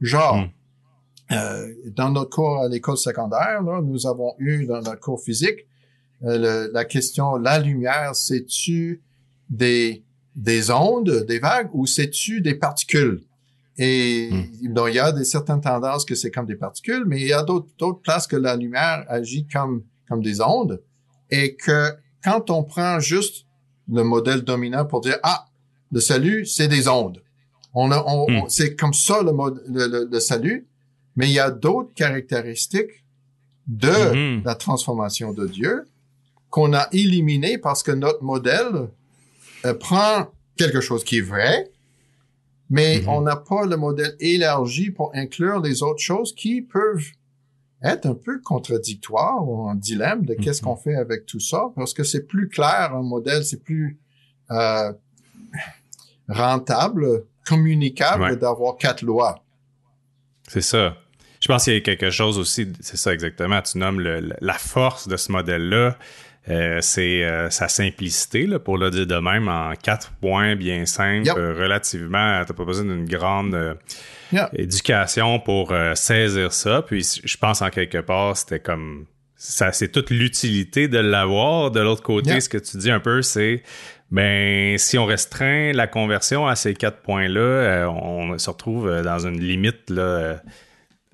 Genre, 0.00 0.36
Hmm. 0.36 1.34
euh, 1.34 1.66
dans 1.96 2.10
notre 2.10 2.30
cours 2.30 2.58
à 2.58 2.68
l'école 2.68 2.98
secondaire, 2.98 3.62
là, 3.62 3.80
nous 3.82 4.06
avons 4.06 4.34
eu 4.38 4.66
dans 4.66 4.82
notre 4.82 5.00
cours 5.00 5.20
physique 5.22 5.66
euh, 6.22 6.36
le- 6.66 6.70
la 6.74 6.84
question 6.84 7.36
la 7.36 7.58
lumière, 7.58 8.14
c'est-tu 8.14 9.00
des 9.48 10.04
des 10.36 10.70
ondes, 10.70 11.24
des 11.26 11.38
vagues, 11.40 11.70
ou 11.72 11.86
c'est-tu 11.86 12.40
des 12.40 12.54
particules? 12.54 13.22
Et 13.78 14.30
Hmm. 14.30 14.72
donc, 14.74 14.88
il 14.90 14.94
y 14.96 14.98
a 14.98 15.12
des 15.12 15.24
certaines 15.24 15.60
tendances 15.60 16.04
que 16.04 16.14
c'est 16.14 16.30
comme 16.30 16.46
des 16.46 16.56
particules, 16.56 17.04
mais 17.06 17.20
il 17.20 17.26
y 17.28 17.32
a 17.32 17.42
d'autres 17.42 18.00
places 18.02 18.26
que 18.26 18.36
la 18.36 18.56
lumière 18.56 19.04
agit 19.08 19.46
comme 19.46 19.82
comme 20.08 20.22
des 20.22 20.40
ondes, 20.40 20.82
et 21.30 21.54
que 21.54 21.92
quand 22.24 22.50
on 22.50 22.64
prend 22.64 22.98
juste 22.98 23.46
le 23.90 24.02
modèle 24.02 24.42
dominant 24.42 24.84
pour 24.84 25.00
dire 25.00 25.18
ah 25.22 25.46
le 25.92 26.00
salut 26.00 26.44
c'est 26.46 26.66
des 26.68 26.88
ondes, 26.88 27.22
on 27.74 27.90
a 27.92 28.02
on, 28.06 28.26
Hmm. 28.28 28.36
on- 28.44 28.48
c'est 28.48 28.74
comme 28.74 28.92
ça 28.92 29.22
le, 29.22 29.32
mode, 29.32 29.62
le, 29.68 29.86
le- 29.86 30.08
le 30.10 30.20
salut, 30.20 30.66
mais 31.16 31.26
il 31.28 31.32
y 31.32 31.38
a 31.38 31.50
d'autres 31.50 31.94
caractéristiques 31.94 33.04
de 33.68 33.88
Mhm. 34.14 34.42
la 34.44 34.56
transformation 34.56 35.32
de 35.32 35.46
Dieu 35.46 35.86
qu'on 36.50 36.72
a 36.74 36.88
éliminé 36.92 37.56
parce 37.56 37.82
que 37.84 37.92
notre 37.92 38.22
modèle 38.24 38.88
euh, 39.64 39.74
prend 39.74 40.26
quelque 40.56 40.80
chose 40.80 41.04
qui 41.04 41.18
est 41.18 41.22
vrai, 41.22 41.70
mais 42.70 43.00
Mhm. 43.02 43.08
on 43.08 43.20
n'a 43.22 43.36
pas 43.36 43.66
le 43.66 43.76
modèle 43.76 44.14
élargi 44.20 44.90
pour 44.90 45.10
inclure 45.14 45.60
les 45.60 45.82
autres 45.82 46.00
choses 46.00 46.34
qui 46.34 46.62
peuvent 46.62 47.04
être 47.82 48.06
un 48.06 48.14
peu 48.14 48.40
contradictoires 48.40 49.46
ou 49.48 49.68
en 49.68 49.74
dilemme 49.74 50.24
de 50.26 50.34
qu'est-ce 50.34 50.62
Mhm. 50.62 50.68
qu'on 50.68 50.76
fait 50.76 50.94
avec 50.96 51.26
tout 51.26 51.40
ça, 51.40 51.64
parce 51.74 51.92
que 51.94 52.04
c'est 52.04 52.26
plus 52.26 52.48
clair 52.48 52.94
un 52.94 53.02
modèle, 53.02 53.44
c'est 53.44 53.62
plus 53.62 53.98
euh, 54.52 54.92
rentable, 56.28 57.24
communicable 57.46 58.22
Ouais. 58.22 58.36
d'avoir 58.36 58.76
quatre 58.76 59.02
lois. 59.02 59.44
C'est 60.48 60.60
ça. 60.60 60.96
Je 61.40 61.48
pense 61.48 61.64
qu'il 61.64 61.72
y 61.72 61.76
a 61.76 61.80
quelque 61.80 62.10
chose 62.10 62.38
aussi, 62.38 62.68
c'est 62.80 62.96
ça 62.96 63.14
exactement, 63.14 63.62
tu 63.62 63.78
nommes 63.78 64.00
le- 64.00 64.34
la 64.40 64.54
force 64.54 65.08
de 65.08 65.16
ce 65.16 65.32
modèle-là, 65.32 65.96
euh, 66.48 66.78
c'est 66.80 67.22
euh, 67.24 67.50
sa 67.50 67.68
simplicité, 67.68 68.46
là, 68.46 68.58
pour 68.58 68.78
le 68.78 68.90
dire 68.90 69.06
de 69.06 69.16
même, 69.16 69.48
en 69.48 69.72
quatre 69.74 70.12
points 70.20 70.56
bien 70.56 70.86
simples, 70.86 71.26
Yep. 71.26 71.36
euh, 71.36 71.54
relativement, 71.58 72.42
t'as 72.46 72.54
pas 72.54 72.64
besoin 72.64 72.84
d'une 72.86 73.04
grande 73.04 73.54
euh, 73.54 73.74
éducation 74.54 75.38
pour 75.38 75.72
euh, 75.72 75.94
saisir 75.94 76.52
ça, 76.52 76.82
puis 76.82 77.06
je 77.24 77.36
pense 77.36 77.62
en 77.62 77.70
quelque 77.70 77.98
part, 77.98 78.36
c'était 78.36 78.60
comme, 78.60 79.06
ça 79.36 79.72
c'est 79.72 79.88
toute 79.88 80.10
l'utilité 80.10 80.88
de 80.88 80.98
l'avoir. 80.98 81.70
De 81.70 81.80
l'autre 81.80 82.02
côté, 82.02 82.40
ce 82.40 82.48
que 82.48 82.58
tu 82.58 82.76
dis 82.78 82.90
un 82.90 83.00
peu, 83.00 83.22
c'est 83.22 83.62
ben, 84.10 84.76
si 84.76 84.98
on 84.98 85.06
restreint 85.06 85.72
la 85.72 85.86
conversion 85.86 86.46
à 86.46 86.56
ces 86.56 86.74
quatre 86.74 87.00
points-là, 87.02 87.40
euh, 87.40 87.86
on 87.86 88.36
se 88.38 88.50
retrouve 88.50 88.88
euh, 88.88 89.02
dans 89.02 89.20
une 89.26 89.40
limite 89.40 89.88
là, 89.88 90.02
euh, 90.02 90.36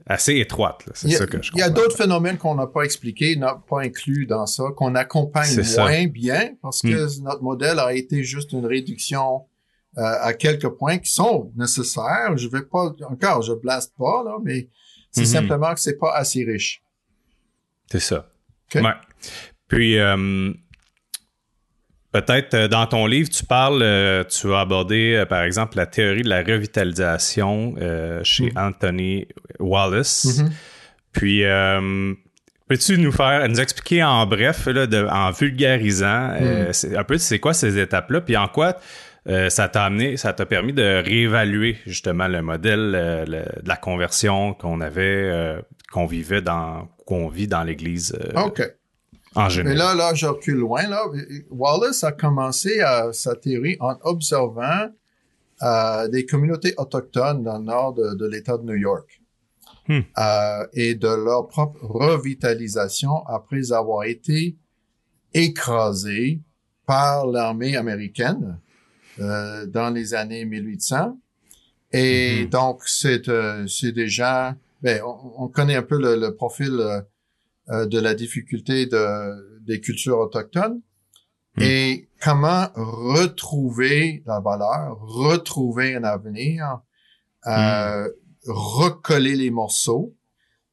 assez 0.06 0.36
étroite. 0.38 0.86
là. 0.86 0.92
C'est 0.94 1.08
Il 1.08 1.12
y 1.12 1.16
a, 1.16 1.18
ça 1.18 1.26
que 1.26 1.42
je 1.42 1.50
il 1.54 1.58
y 1.58 1.62
a 1.62 1.66
comprends. 1.68 1.82
d'autres 1.82 1.96
phénomènes 1.96 2.38
qu'on 2.38 2.54
n'a 2.54 2.66
pas 2.66 2.82
expliqués, 2.82 3.36
n'a 3.36 3.60
pas 3.68 3.80
inclus 3.82 4.26
dans 4.26 4.46
ça, 4.46 4.64
qu'on 4.76 4.94
accompagne 4.94 5.62
ça. 5.62 5.84
Hmm. 5.84 5.88
moins 5.88 6.06
bien 6.06 6.54
parce 6.62 6.80
que 6.82 7.20
notre 7.22 7.42
modèle 7.42 7.78
a 7.80 7.92
été 7.92 8.22
juste 8.22 8.52
une 8.52 8.66
réduction 8.66 9.46
euh, 9.98 10.02
à 10.20 10.34
quelques 10.34 10.68
points 10.68 10.98
qui 10.98 11.10
sont 11.10 11.50
nécessaires. 11.56 12.36
Je 12.36 12.48
vais 12.48 12.62
pas 12.62 12.92
encore, 13.10 13.42
je 13.42 13.52
blaste 13.54 13.94
pas 13.98 14.22
là, 14.24 14.36
mais 14.44 14.68
c'est 15.10 15.22
Mhm. 15.22 15.26
simplement 15.26 15.72
que 15.74 15.80
c'est 15.80 15.96
pas 15.98 16.14
assez 16.14 16.44
riche. 16.44 16.82
C'est 17.90 18.00
ça. 18.00 18.28
OK. 18.74 18.82
Ouais. 18.82 18.90
Puis, 19.68 19.98
euh, 19.98 20.52
peut-être 22.20 22.54
euh, 22.54 22.68
dans 22.68 22.86
ton 22.86 23.06
livre, 23.06 23.28
tu 23.30 23.44
parles, 23.44 23.80
euh, 23.82 24.24
tu 24.24 24.52
as 24.52 24.60
abordé, 24.60 25.14
euh, 25.14 25.26
par 25.26 25.42
exemple, 25.42 25.76
la 25.76 25.86
théorie 25.86 26.22
de 26.22 26.28
la 26.28 26.42
revitalisation 26.42 27.74
chez 28.22 28.46
Mhm. 28.46 28.52
Anthony 28.56 29.26
Wallace. 29.58 30.38
Mhm. 30.40 30.50
Puis, 31.12 31.42
peux-tu 32.68 32.98
nous 32.98 33.12
faire, 33.12 33.48
nous 33.48 33.60
expliquer 33.60 34.02
en 34.04 34.26
bref, 34.26 34.66
là, 34.66 34.86
de- 34.86 35.06
en 35.06 35.30
vulgarisant, 35.30 36.32
c'est- 36.72 36.96
un 36.96 37.04
peu 37.04 37.18
c'est 37.18 37.38
quoi 37.38 37.54
ces 37.54 37.78
étapes-là, 37.78 38.20
puis 38.20 38.36
en 38.36 38.48
quoi 38.48 38.76
euh, 39.28 39.48
ça 39.48 39.68
t'a 39.68 39.82
amené, 39.86 40.16
ça 40.16 40.32
t'a 40.32 40.46
permis 40.46 40.72
de 40.72 41.02
réévaluer 41.04 41.78
justement 41.84 42.28
le 42.28 42.42
modèle 42.42 42.92
euh, 42.94 43.24
le- 43.26 43.60
de 43.62 43.68
la 43.68 43.74
conversion 43.74 44.54
qu'on 44.54 44.80
avait, 44.80 45.02
euh, 45.32 45.60
qu'on 45.90 46.06
vivait 46.06 46.42
dans, 46.42 46.88
qu'on 47.06 47.26
vit 47.28 47.48
dans 47.48 47.64
l'Église 47.64 48.16
euh, 48.20 48.40
OK. 48.42 48.62
En 49.36 49.48
Mais 49.64 49.74
là, 49.74 49.94
là, 49.94 50.14
je 50.14 50.26
recule 50.26 50.56
loin. 50.56 50.86
Là. 50.88 51.02
Wallace 51.50 52.02
a 52.04 52.12
commencé 52.12 52.80
à, 52.80 53.12
sa 53.12 53.36
théorie 53.36 53.76
en 53.80 53.96
observant 54.02 54.88
euh, 55.62 56.08
des 56.08 56.26
communautés 56.26 56.74
autochtones 56.76 57.42
dans 57.42 57.58
le 57.58 57.64
nord 57.64 57.94
de, 57.94 58.14
de 58.14 58.26
l'État 58.26 58.56
de 58.58 58.64
New 58.64 58.76
York 58.76 59.20
Hmm. 59.88 60.00
Euh, 60.18 60.66
et 60.72 60.96
de 60.96 61.06
leur 61.06 61.46
propre 61.46 61.78
revitalisation 61.84 63.24
après 63.28 63.70
avoir 63.70 64.02
été 64.04 64.56
écrasés 65.32 66.40
par 66.86 67.26
l'armée 67.26 67.76
américaine 67.76 68.58
euh, 69.20 69.64
dans 69.66 69.90
les 69.90 70.14
années 70.14 70.44
1800. 70.44 71.18
Et 71.92 72.42
Mhm. 72.42 72.50
donc, 72.50 72.82
c'est 72.86 73.28
euh, 73.28 73.66
des 73.82 74.08
gens... 74.08 74.54
Ben, 74.82 75.00
on, 75.04 75.44
on 75.44 75.48
connaît 75.48 75.76
un 75.76 75.82
peu 75.82 75.98
le, 75.98 76.16
le 76.16 76.34
profil 76.34 76.72
euh, 76.80 76.96
euh, 76.96 77.02
de 77.68 77.98
la 77.98 78.14
difficulté 78.14 78.86
de, 78.86 79.60
des 79.64 79.80
cultures 79.80 80.18
autochtones 80.18 80.80
Hmm. 81.58 81.62
et 81.62 82.08
comment 82.22 82.66
retrouver 82.74 84.22
la 84.26 84.40
valeur, 84.40 85.00
retrouver 85.00 85.94
un 85.94 86.04
avenir, 86.04 86.80
euh, 87.46 88.06
recoller 88.46 89.36
les 89.36 89.50
morceaux 89.50 90.14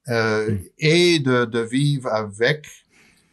euh, 0.09 0.49
Hmm. 0.51 0.57
et 0.79 1.19
de, 1.19 1.45
de 1.45 1.59
vivre 1.59 2.09
avec 2.09 2.67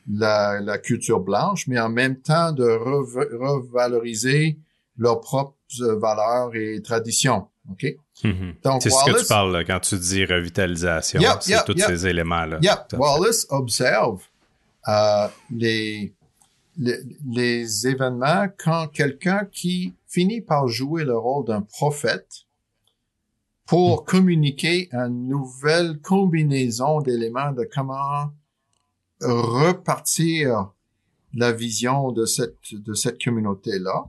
la, 0.09 0.61
la 0.61 0.79
culture 0.79 1.19
blanche, 1.21 1.67
mais 1.67 1.81
en 1.81 1.89
même 1.89 2.21
temps 2.21 2.53
de 2.53 2.63
rev- 2.65 3.37
revaloriser 3.37 4.59
leurs 4.97 5.21
propres 5.21 5.57
euh, 5.81 5.99
valeurs 5.99 6.55
et 6.55 6.81
traditions. 6.83 7.49
OK? 7.71 7.85
Donc, 8.25 8.83
C'est 8.83 8.91
ce 8.91 9.13
que 9.13 9.21
tu 9.21 9.27
parles 9.27 9.53
là, 9.53 9.65
quand 9.65 9.81
tu 9.81 9.99
dis 9.99 10.25
revitalisation. 10.25 11.21
Yep, 11.21 11.37
c'est 11.41 11.53
yep, 11.53 11.65
tous 11.65 11.77
yep. 11.77 11.87
ces 11.87 12.07
éléments-là. 12.07 12.59
Wallace 12.93 13.47
observe 13.51 14.23
euh, 14.89 15.29
les, 15.51 16.13
les 16.79 16.97
les 17.29 17.87
événements 17.87 18.47
quand 18.59 18.89
quelqu'un 18.89 19.47
qui 19.51 19.95
finit 20.07 20.41
par 20.41 20.69
jouer 20.69 21.05
le 21.05 21.17
rôle 21.17 21.47
d'un 21.47 21.63
prophète 21.63 22.47
pour 23.67 24.05
communiquer 24.05 24.89
une 24.93 25.29
nouvelle 25.29 26.01
combinaison 26.01 27.01
d'éléments 27.01 27.53
de 27.53 27.69
comment 27.73 28.33
repartir 29.21 30.71
la 31.35 31.53
vision 31.53 32.11
de 32.11 32.25
cette 32.25 32.57
de 32.73 32.95
cette 32.95 33.23
communauté 33.23 33.79
là. 33.79 34.07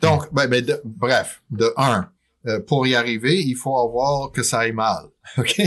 Donc, 0.00 0.32
ben, 0.32 0.46
ben, 0.46 0.64
de- 0.64 0.80
bref, 0.84 1.42
de 1.50 1.72
un, 1.76 2.10
euh, 2.46 2.60
pour 2.60 2.86
y 2.86 2.94
arriver, 2.94 3.42
il 3.42 3.56
faut 3.56 3.76
avoir 3.78 4.30
que 4.32 4.42
ça 4.42 4.60
aille 4.60 4.72
mal, 4.72 5.04
ok? 5.38 5.58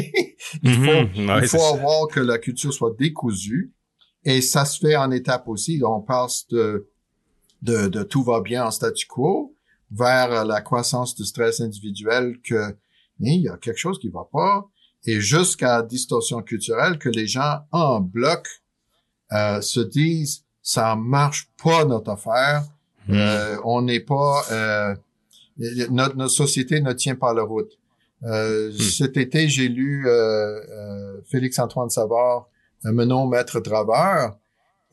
Il 0.64 0.74
faut 0.76 0.92
Mhm. 1.20 1.30
Ouais, 1.30 1.40
il 1.42 1.48
c'est 1.48 1.58
faut 1.58 1.64
avoir 1.64 2.08
que 2.08 2.20
la 2.20 2.38
culture 2.38 2.74
soit 2.74 2.96
décousue 2.98 3.74
et 4.24 4.42
ça 4.42 4.66
se 4.66 4.80
fait 4.80 4.96
en 4.96 5.12
étapes 5.12 5.48
aussi. 5.48 5.82
On 5.86 6.02
passe 6.02 6.48
de, 6.50 6.90
de, 7.62 7.88
de 7.88 8.04
tout 8.04 8.24
va 8.24 8.42
bien 8.42 8.66
en 8.66 8.72
statu 8.72 9.08
quo 9.08 9.56
vers 9.92 10.46
la 10.46 10.62
croissance 10.62 11.16
du 11.16 11.26
stress 11.26 11.62
individuel 11.62 12.40
que 12.44 12.76
il 13.22 13.42
y 13.42 13.50
a 13.50 13.58
quelque 13.58 13.78
chose 13.80 14.00
qui 14.00 14.08
va 14.10 14.24
pas 14.32 14.66
et 15.06 15.20
jusqu'à 15.20 15.82
distorsion 15.82 16.42
culturelle 16.42 16.98
que 16.98 17.10
les 17.10 17.28
gens 17.28 17.60
en 17.72 18.00
bloc 18.00 18.48
euh, 19.34 19.60
se 19.62 19.80
disent 19.82 20.46
ça 20.62 20.96
marche 20.96 21.50
pas 21.64 21.84
notre 21.86 22.12
affaire, 22.12 22.64
Mhm. 23.08 23.16
euh, 23.18 23.58
on 23.64 23.82
n'est 23.82 24.02
pas 24.02 24.44
euh, 24.52 24.96
notre, 25.90 26.16
notre 26.16 26.32
société 26.34 26.82
ne 26.82 26.94
tient 26.94 27.16
pas 27.16 27.34
la 27.34 27.44
route. 27.44 27.72
Euh, 28.24 28.72
Cet 28.78 29.16
été, 29.18 29.48
j'ai 29.48 29.68
lu 29.70 30.08
euh, 30.08 30.12
euh, 30.12 31.22
Félix-Antoine 31.32 31.90
Savard, 31.90 32.50
euh, 32.86 32.92
Menon 32.92 33.28
Maître 33.28 33.60
Draveur, 33.60 34.38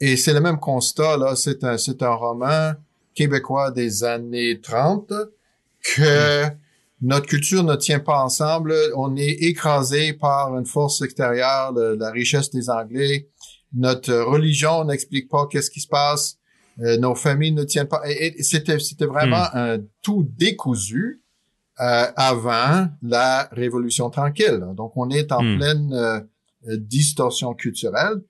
et 0.01 0.17
c'est 0.17 0.33
le 0.35 0.41
même 0.41 0.59
constat, 0.59 1.17
là. 1.17 1.35
C'est 1.37 1.65
un, 1.65 1.77
c'est 1.79 2.03
un 2.03 2.15
roman 2.15 2.73
québécois 3.15 3.71
des 3.71 4.05
années 4.05 4.61
30 4.61 5.13
que 5.97 6.45
notre 7.03 7.27
culture 7.27 7.63
ne 7.65 7.77
tient 7.77 8.01
pas 8.01 8.23
ensemble. 8.23 8.75
On 8.97 9.17
est 9.17 9.31
écrasé 9.43 10.13
par 10.13 10.57
une 10.59 10.67
force 10.67 11.01
extérieure, 11.03 11.73
le- 11.73 11.95
la 11.97 12.11
richesse 12.11 12.51
des 12.51 12.69
Anglais. 12.71 13.29
Notre 13.75 14.13
religion 14.15 14.85
n'explique 14.85 15.29
pas 15.29 15.47
qu'est-ce 15.51 15.71
qui 15.71 15.81
se 15.81 15.89
passe. 15.89 16.39
Euh, 16.81 16.99
nos 16.99 17.15
familles 17.15 17.53
ne 17.53 17.65
tiennent 17.65 17.89
pas. 17.89 18.03
Et, 18.07 18.39
et 18.39 18.43
c'était, 18.43 18.79
c'était 18.79 19.07
vraiment 19.07 19.47
un 19.55 19.79
tout 20.03 20.29
décousu 20.37 21.23
euh, 21.81 22.07
avant 22.17 22.89
la 23.03 23.49
Révolution 23.53 24.09
tranquille. 24.11 24.65
Donc, 24.75 24.93
on 24.97 25.11
est 25.11 25.31
en 25.31 25.43
Hmm. 25.43 25.59
pleine 25.59 25.93
euh, 25.93 26.21
distorsion 26.79 27.55
culturelle 27.55 28.23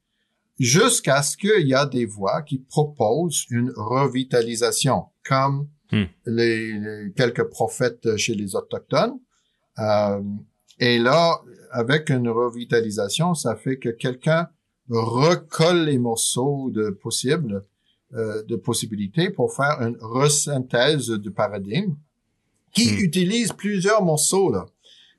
jusqu'à 0.58 1.22
ce 1.22 1.36
qu'il 1.36 1.66
y 1.66 1.74
a 1.74 1.86
des 1.86 2.06
voix 2.06 2.42
qui 2.42 2.58
proposent 2.58 3.46
une 3.50 3.72
revitalisation, 3.76 5.06
comme 5.24 5.68
hmm. 5.92 6.04
les, 6.26 7.12
quelques 7.16 7.44
prophètes 7.44 8.16
chez 8.16 8.34
les 8.34 8.56
autochtones. 8.56 9.18
Euh, 9.78 10.22
et 10.78 10.98
là, 10.98 11.40
avec 11.70 12.10
une 12.10 12.28
revitalisation, 12.28 13.34
ça 13.34 13.54
fait 13.54 13.78
que 13.78 13.90
quelqu'un 13.90 14.48
recolle 14.88 15.84
les 15.84 15.98
morceaux 15.98 16.70
de 16.70 16.90
possibles, 16.90 17.62
euh, 18.16 18.42
de 18.44 18.56
possibilités 18.56 19.28
pour 19.28 19.54
faire 19.54 19.78
une 19.82 19.98
resynthèse 20.00 21.10
du 21.10 21.30
paradigme 21.30 21.96
qui 22.72 22.90
hmm. 22.90 23.04
utilise 23.04 23.52
plusieurs 23.52 24.02
morceaux 24.02 24.50
là. 24.50 24.64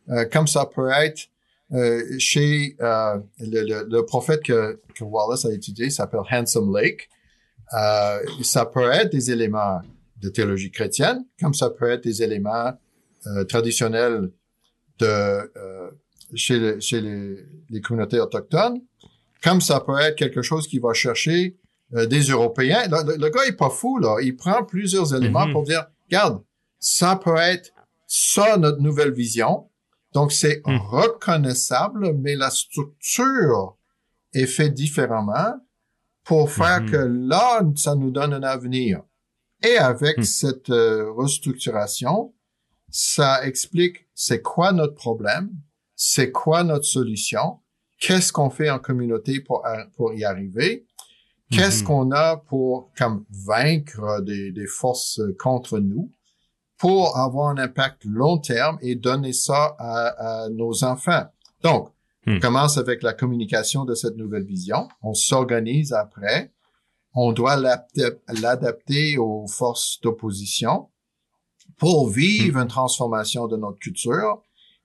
Euh, 0.10 0.26
comme 0.26 0.48
ça 0.48 0.66
peut 0.66 0.90
être 0.90 1.30
euh, 1.74 2.02
chez 2.18 2.76
le, 2.80 3.84
le, 3.88 4.02
prophète 4.04 4.42
que, 4.42 4.82
que, 4.96 5.04
Wallace 5.04 5.46
a 5.46 5.54
étudié, 5.54 5.92
s'appelle 5.92 6.22
Handsome 6.32 6.76
Lake. 6.76 7.08
Ça 8.42 8.66
peut 8.66 8.90
être 8.90 9.12
des 9.12 9.30
éléments 9.30 9.80
de 10.20 10.30
théologie 10.30 10.72
chrétienne, 10.72 11.24
comme 11.40 11.54
ça 11.54 11.70
peut 11.70 11.92
être 11.92 12.04
des 12.04 12.24
éléments 12.24 12.74
traditionnels 13.48 14.32
de 14.98 15.52
chez, 16.34 16.82
chez 16.82 17.02
les, 17.02 17.46
les, 17.70 17.82
communautés 17.82 18.20
autochtones, 18.20 18.82
comme 19.44 19.62
ça 19.62 19.82
peut 19.82 20.00
être 20.00 20.16
quelque 20.16 20.42
chose 20.42 20.68
qui 20.68 20.80
va 20.80 20.94
chercher 20.94 21.58
des 21.92 22.22
Européens. 22.22 22.88
Le, 22.90 23.30
gars 23.30 23.46
est 23.46 23.58
pas 23.58 23.70
fou 23.70 23.98
là, 24.00 24.18
il 24.22 24.36
prend 24.36 24.64
plusieurs 24.64 25.16
éléments 25.16 25.48
mm-hmm. 25.48 25.52
pour 25.54 25.64
dire, 25.64 25.86
regarde, 26.06 26.44
ça 26.80 27.16
peut 27.16 27.38
être 27.38 27.72
ça 28.08 28.58
notre 28.58 28.82
nouvelle 28.82 29.14
vision 29.14 29.70
donc, 30.18 30.32
c'est 30.32 30.64
hmm. 30.66 30.78
reconnaissable, 30.78 32.12
mais 32.16 32.36
la 32.36 32.50
structure 32.50 33.78
est 34.34 34.48
faite 34.48 34.74
différemment 34.74 35.60
pour 36.24 36.50
faire 36.50 36.82
hmm. 36.82 36.90
que 36.90 36.98
là, 36.98 37.62
ça 37.76 37.94
nous 37.94 38.10
donne 38.10 38.34
un 38.34 38.42
avenir. 38.42 39.04
Et 39.64 39.78
avec 39.78 40.26
cette 40.26 40.72
euh, 40.72 41.12
restructuration, 41.12 42.34
ça 42.90 43.46
explique 43.46 44.08
c'est 44.16 44.42
quoi 44.42 44.72
notre 44.72 44.96
problème, 44.96 45.52
c'est 45.96 46.32
quoi 46.32 46.64
notre 46.64 46.86
solution, 46.86 47.60
qu'est-ce 48.00 48.34
qu'on 48.34 48.50
fait 48.50 48.72
en 48.72 48.80
communauté 48.80 49.40
pour, 49.40 49.64
pour 49.96 50.16
y 50.16 50.26
arriver, 50.26 50.87
qu'est-ce 51.52 51.84
qu'on 51.84 52.12
a 52.12 52.38
pour 52.38 52.92
comme 52.98 53.26
vaincre 53.30 54.22
des, 54.22 54.52
des 54.52 54.68
forces 54.68 55.22
contre 55.40 55.80
nous, 55.80 56.12
pour 56.78 57.18
avoir 57.18 57.50
un 57.50 57.58
impact 57.58 58.06
long 58.06 58.38
terme 58.38 58.78
et 58.82 58.96
donner 58.96 59.34
ça 59.34 59.76
à, 59.80 60.48
nos 60.52 60.84
enfants? 60.84 61.26
Donc, 61.64 61.90
on 62.26 62.36
hmm. 62.36 62.40
commence 62.40 62.78
avec 62.78 63.04
la 63.04 63.14
communication 63.14 63.86
de 63.86 63.96
cette 63.96 64.18
nouvelle 64.18 64.46
vision. 64.46 64.88
On 65.02 65.14
s'organise 65.14 65.94
après. 65.94 66.52
On 67.14 67.32
doit 67.32 67.56
l'adapter 67.56 69.18
aux 69.18 69.48
forces 69.48 70.00
d'opposition 70.02 70.90
pour 71.78 72.10
vivre 72.10 72.60
hmm. 72.60 72.64
une 72.64 72.68
transformation 72.68 73.48
de 73.48 73.58
notre 73.58 73.80
culture 73.80 74.42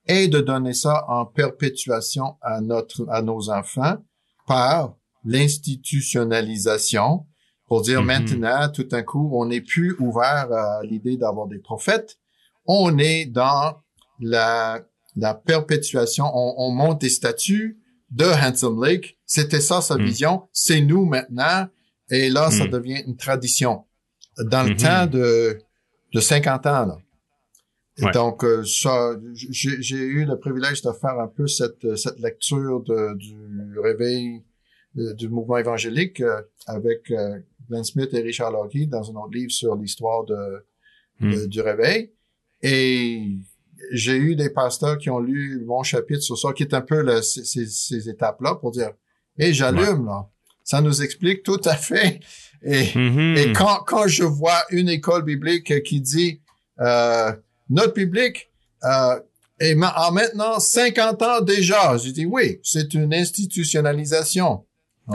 et 0.06 0.28
de 0.28 0.40
donner 0.40 0.72
ça 0.72 1.04
en 1.08 1.26
perpétuation 1.26 2.36
à 2.40 2.60
notre, 2.60 3.06
à 3.08 3.22
nos 3.22 3.50
enfants 3.50 3.98
par 4.46 4.96
l'institutionnalisation 5.24 7.26
pour 7.66 7.82
dire 7.82 8.02
mm-hmm. 8.02 8.04
maintenant, 8.04 8.68
tout 8.68 8.84
d'un 8.84 9.02
coup, 9.02 9.30
on 9.32 9.46
n'est 9.46 9.60
plus 9.60 9.96
ouvert 9.98 10.52
à 10.52 10.82
l'idée 10.82 11.16
d'avoir 11.16 11.46
des 11.46 11.58
prophètes. 11.58 12.18
On 12.66 12.98
est 12.98 13.26
dans 13.26 13.82
la, 14.20 14.82
la 15.16 15.34
perpétuation. 15.34 16.24
On, 16.34 16.70
monte 16.70 17.00
des 17.00 17.08
statues 17.08 17.78
de 18.10 18.24
Handsome 18.24 18.84
Lake. 18.84 19.18
C'était 19.26 19.60
ça 19.60 19.80
sa 19.80 19.96
mm. 19.96 20.04
vision. 20.04 20.42
C'est 20.52 20.80
nous 20.80 21.04
maintenant. 21.04 21.66
Et 22.10 22.28
là, 22.28 22.50
ça 22.50 22.66
mm. 22.66 22.70
devient 22.70 23.02
une 23.06 23.16
tradition. 23.16 23.84
Dans 24.38 24.62
le 24.62 24.76
temps 24.76 25.06
de, 25.06 25.58
de 26.12 26.20
50 26.20 26.66
ans, 26.66 26.86
là. 26.86 26.98
Donc, 28.12 28.42
euh, 28.42 28.64
ça, 28.64 29.16
j'ai 29.34 29.98
eu 29.98 30.24
le 30.24 30.38
privilège 30.38 30.82
de 30.82 30.92
faire 30.92 31.20
un 31.20 31.28
peu 31.28 31.46
cette, 31.46 31.96
cette 31.96 32.18
lecture 32.20 32.82
de, 32.82 33.14
du 33.16 33.78
réveil 33.78 34.42
du 34.94 35.28
mouvement 35.28 35.58
évangélique 35.58 36.20
euh, 36.20 36.42
avec 36.66 37.12
Glenn 37.68 37.84
Smith 37.84 38.12
et 38.12 38.20
Richard 38.20 38.52
Lockheed 38.52 38.90
dans 38.90 39.10
un 39.10 39.14
autre 39.14 39.32
livre 39.32 39.50
sur 39.50 39.74
l'histoire 39.76 40.24
de, 40.24 40.64
hmm. 41.20 41.46
du 41.46 41.60
réveil. 41.60 42.12
Et 42.62 43.38
j'ai 43.92 44.16
eu 44.16 44.36
des 44.36 44.50
pasteurs 44.50 44.98
qui 44.98 45.10
ont 45.10 45.18
lu 45.18 45.64
mon 45.66 45.82
chapitre 45.82 46.22
sur 46.22 46.38
ça, 46.38 46.52
qui 46.52 46.62
est 46.62 46.74
un 46.74 46.80
peu 46.80 47.20
ces, 47.22 47.66
ces, 47.66 48.08
étapes-là 48.08 48.54
pour 48.56 48.70
dire, 48.70 48.90
hé, 49.38 49.52
j'allume, 49.52 50.06
là. 50.06 50.28
Ça 50.64 50.80
nous 50.80 51.02
explique 51.02 51.42
tout 51.42 51.60
à 51.64 51.74
fait. 51.74 52.20
Et, 52.62 52.84
mm-hmm. 52.84 53.36
et 53.36 53.52
quand, 53.52 53.80
quand 53.84 54.06
je 54.06 54.22
vois 54.22 54.62
une 54.70 54.88
école 54.88 55.24
biblique 55.24 55.82
qui 55.82 56.00
dit, 56.00 56.40
euh, 56.80 57.32
notre 57.68 57.94
public 57.94 58.50
euh, 58.84 59.20
est 59.58 59.74
en 59.74 60.12
maintenant 60.12 60.60
50 60.60 61.22
ans 61.22 61.40
déjà, 61.40 61.96
je 61.96 62.10
dis 62.10 62.26
oui, 62.26 62.60
c'est 62.62 62.94
une 62.94 63.12
institutionnalisation. 63.12 64.64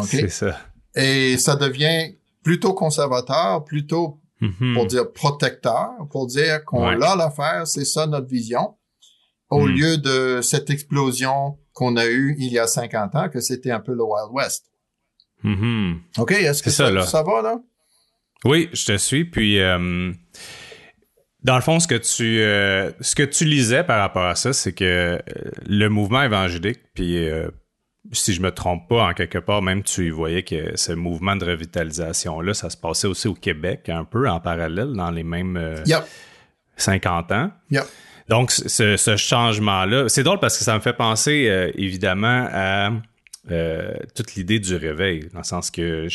C'est 0.04 0.30
ça. 0.30 0.60
Et 0.96 1.38
ça 1.38 1.56
devient 1.56 2.16
plutôt 2.44 2.74
conservateur, 2.74 3.64
plutôt 3.66 4.20
mm-hmm. 4.42 4.74
pour 4.74 4.86
dire 4.86 5.12
protecteur, 5.12 5.92
pour 6.10 6.28
dire 6.28 6.64
qu'on 6.66 6.86
a 6.86 7.16
l'affaire, 7.16 7.68
c'est 7.68 7.86
ça 7.86 8.08
notre 8.08 8.28
vision, 8.28 8.76
au 9.50 9.66
mm. 9.66 9.72
lieu 9.72 9.98
de 9.98 10.42
cette 10.42 10.70
explosion 10.70 11.58
qu'on 11.74 11.96
a 11.96 12.08
eue 12.08 12.36
il 12.40 12.52
y 12.52 12.60
a 12.60 12.68
50 12.68 13.16
ans, 13.16 13.30
que 13.30 13.40
c'était 13.40 13.72
un 13.72 13.80
peu 13.80 13.94
le 13.94 14.04
Wild 14.04 14.30
West. 14.32 14.66
Mm-hmm. 15.44 15.98
OK, 16.18 16.32
est-ce 16.32 16.64
que 16.64 16.70
ça, 16.70 17.02
ça, 17.04 17.24
va, 17.24 17.42
là? 17.42 17.60
Oui, 18.46 18.70
je 18.74 18.86
te 18.86 18.98
suis. 18.98 19.26
Puis, 19.26 19.60
euh, 19.60 20.12
dans 21.44 21.56
le 21.56 21.62
fond, 21.62 21.80
ce 21.80 21.88
que 21.88 21.96
tu 21.96 22.40
euh, 22.40 22.92
ce 23.02 23.16
que 23.16 23.24
tu 23.24 23.46
lisais 23.46 23.84
par 23.84 24.00
rapport 24.00 24.26
à 24.26 24.36
ça, 24.36 24.54
c'est 24.54 24.74
que 24.74 24.84
euh, 24.84 25.20
le 25.68 25.88
mouvement 25.90 26.24
évangélique, 26.24 26.80
puis 26.94 27.20
si 28.12 28.34
je 28.34 28.42
me 28.42 28.52
trompe 28.52 28.88
pas, 28.88 29.10
en 29.10 29.14
quelque 29.14 29.38
part, 29.38 29.62
même 29.62 29.84
tu 29.84 30.10
voyais 30.10 30.44
que 30.44 30.78
ce 30.78 30.92
mouvement 30.92 31.36
de 31.36 31.46
revitalisation-là, 31.46 32.54
ça 32.54 32.70
se 32.70 32.78
passait 32.78 33.08
aussi 33.08 33.28
au 33.28 33.34
Québec, 33.34 33.90
un 33.90 34.04
peu 34.04 34.30
en 34.30 34.40
parallèle, 34.40 34.94
dans 34.94 35.12
les 35.12 35.24
mêmes 35.24 35.84
50 36.78 37.32
euh, 37.32 37.36
ans. 37.36 37.52
Donc, 38.30 38.52
ce, 38.52 39.16
changement-là, 39.18 40.10
c'est 40.10 40.24
drôle 40.24 40.40
parce 40.40 40.58
que 40.58 40.64
ça 40.64 40.76
me 40.76 40.80
fait 40.80 40.94
penser, 40.94 41.48
euh, 41.50 41.72
évidemment, 41.76 42.48
à 42.52 42.92
euh, 43.52 43.94
toute 44.16 44.36
l'idée 44.36 44.60
du 44.60 44.76
réveil, 44.76 45.30
dans 45.34 45.40
le 45.40 45.46
sens 45.46 45.72
que 45.72 46.08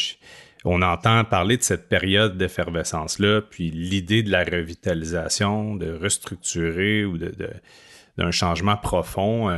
on 0.65 0.81
entend 0.83 1.25
parler 1.25 1.57
de 1.57 1.63
cette 1.63 1.89
période 1.89 2.37
d'effervescence-là, 2.37 3.41
puis 3.41 3.71
l'idée 3.71 4.23
de 4.23 4.31
la 4.31 4.45
revitalisation, 4.45 5.75
de 5.75 5.93
restructurer 5.93 7.05
ou 7.05 7.19
de, 7.19 7.35
d'un 8.17 8.31
changement 8.31 8.77
profond 8.77 9.51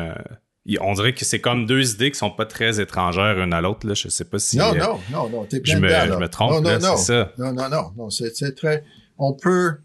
on 0.81 0.93
dirait 0.95 1.15
que 1.15 1.25
c'est 1.25 1.41
comme 1.41 1.67
deux 1.67 1.95
idées 1.95 2.11
qui 2.11 2.19
sont 2.19 2.31
pas 2.31 2.47
très 2.47 2.81
étrangères 2.81 3.39
une 3.39 3.53
à 3.53 3.61
l'autre. 3.61 3.87
Là. 3.87 3.95
Je 3.95 4.09
sais 4.09 4.25
pas 4.25 4.39
si. 4.39 4.57
Non, 4.57 4.75
euh, 4.75 4.79
non, 4.79 5.01
non, 5.11 5.29
non, 5.29 5.45
t'es 5.45 5.61
je 5.63 5.77
me, 5.77 5.89
je 5.89 6.19
me 6.19 6.29
trompe, 6.29 6.63
non, 6.63 6.79
non, 6.79 6.97
c'est 6.97 7.05
ça. 7.05 7.33
Non, 7.39 7.53
non, 7.53 7.69
non, 7.69 7.93
non, 7.97 8.11
c'est 8.11 8.55
très. 8.55 8.85
On 9.19 9.35
peut. 9.35 9.77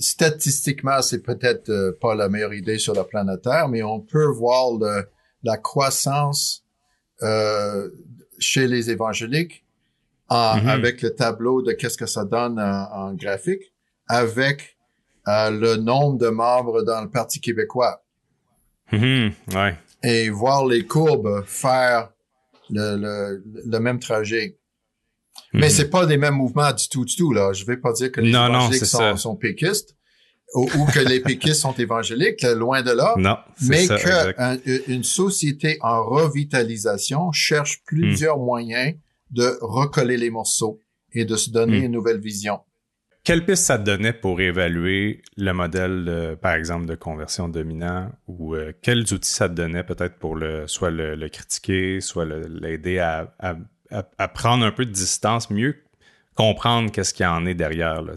Statistiquement, 0.00 1.02
c'est 1.02 1.22
peut-être 1.22 1.68
euh, 1.68 1.92
pas 2.00 2.14
la 2.14 2.28
meilleure 2.28 2.54
idée 2.54 2.78
sur 2.78 2.94
la 2.94 3.04
planète 3.04 3.42
Terre, 3.42 3.68
mais 3.68 3.82
on 3.82 4.00
peut 4.00 4.26
voir 4.26 4.72
le, 4.80 5.06
la 5.42 5.56
croissance 5.58 6.64
euh, 7.22 7.90
chez 8.38 8.66
les 8.66 8.90
évangéliques 8.90 9.64
en, 10.28 10.56
mm-hmm. 10.56 10.68
avec 10.68 11.02
le 11.02 11.14
tableau 11.14 11.60
de 11.62 11.72
qu'est-ce 11.72 11.98
que 11.98 12.06
ça 12.06 12.24
donne 12.24 12.58
en, 12.58 13.12
graphique, 13.14 13.72
avec 14.08 14.78
le 15.26 15.76
nombre 15.76 16.18
de 16.18 16.28
membres 16.28 16.82
dans 16.82 17.02
le 17.02 17.10
Parti 17.10 17.40
québécois. 17.40 18.02
Mm-hmm. 18.90 19.32
Ouais 19.54 19.76
et 20.02 20.30
voir 20.30 20.66
les 20.66 20.86
courbes 20.86 21.44
faire 21.46 22.10
le, 22.70 22.96
le, 22.96 23.42
le 23.66 23.78
même 23.80 23.98
trajet. 23.98 24.58
Mais 25.52 25.66
mhm. 25.66 25.72
c'est 25.72 25.90
pas 25.90 26.06
des 26.06 26.16
mêmes 26.16 26.34
mouvements 26.34 26.72
du 26.72 26.88
tout, 26.88 27.04
du 27.04 27.16
tout, 27.16 27.32
là. 27.32 27.52
Je 27.52 27.64
vais 27.64 27.76
pas 27.76 27.92
dire 27.92 28.12
que 28.12 28.20
les 28.20 28.30
évangéliques 28.30 28.84
sont, 28.84 29.16
sont, 29.16 29.36
péquistes 29.36 29.96
ou, 30.54 30.66
que 30.92 31.00
les 31.00 31.20
péquistes 31.20 31.60
sont 31.60 31.74
évangéliques, 31.74 32.42
loin 32.42 32.82
de 32.82 32.90
là. 32.90 33.14
Non, 33.16 33.36
mais 33.62 33.86
que 33.86 34.90
une 34.90 35.04
société 35.04 35.78
en 35.80 36.04
revitalisation 36.04 37.32
cherche 37.32 37.82
plusieurs 37.86 38.38
moyens 38.38 38.94
de 39.30 39.58
recoller 39.60 40.16
les 40.16 40.30
morceaux 40.30 40.80
et 41.12 41.24
de 41.24 41.36
se 41.36 41.50
donner 41.50 41.78
mhm. 41.78 41.84
une 41.84 41.92
nouvelle 41.92 42.20
vision. 42.20 42.60
Quelle 43.28 43.44
piste 43.44 43.64
ça 43.64 43.76
te 43.76 43.84
donnait 43.84 44.14
pour 44.14 44.40
évaluer 44.40 45.20
le 45.36 45.52
modèle, 45.52 46.38
par 46.40 46.54
exemple, 46.54 46.86
de 46.86 46.94
conversion 46.94 47.46
dominant 47.46 48.10
ou 48.26 48.54
euh, 48.54 48.72
quels 48.80 49.02
outils 49.12 49.28
ça 49.28 49.50
te 49.50 49.54
donnait 49.54 49.84
peut-être 49.84 50.14
pour 50.18 50.34
le, 50.34 50.66
soit 50.66 50.90
le, 50.90 51.28
critiquer, 51.28 52.00
soit 52.00 52.24
l'aider 52.24 53.00
à, 53.00 53.28
prendre 54.28 54.64
un 54.64 54.70
peu 54.70 54.86
de 54.86 54.92
distance, 54.92 55.50
mieux 55.50 55.76
comprendre 56.36 56.90
qu'est-ce 56.90 57.12
qu'il 57.12 57.24
y 57.24 57.26
en 57.26 57.44
est 57.44 57.52
derrière, 57.52 58.00
là, 58.00 58.14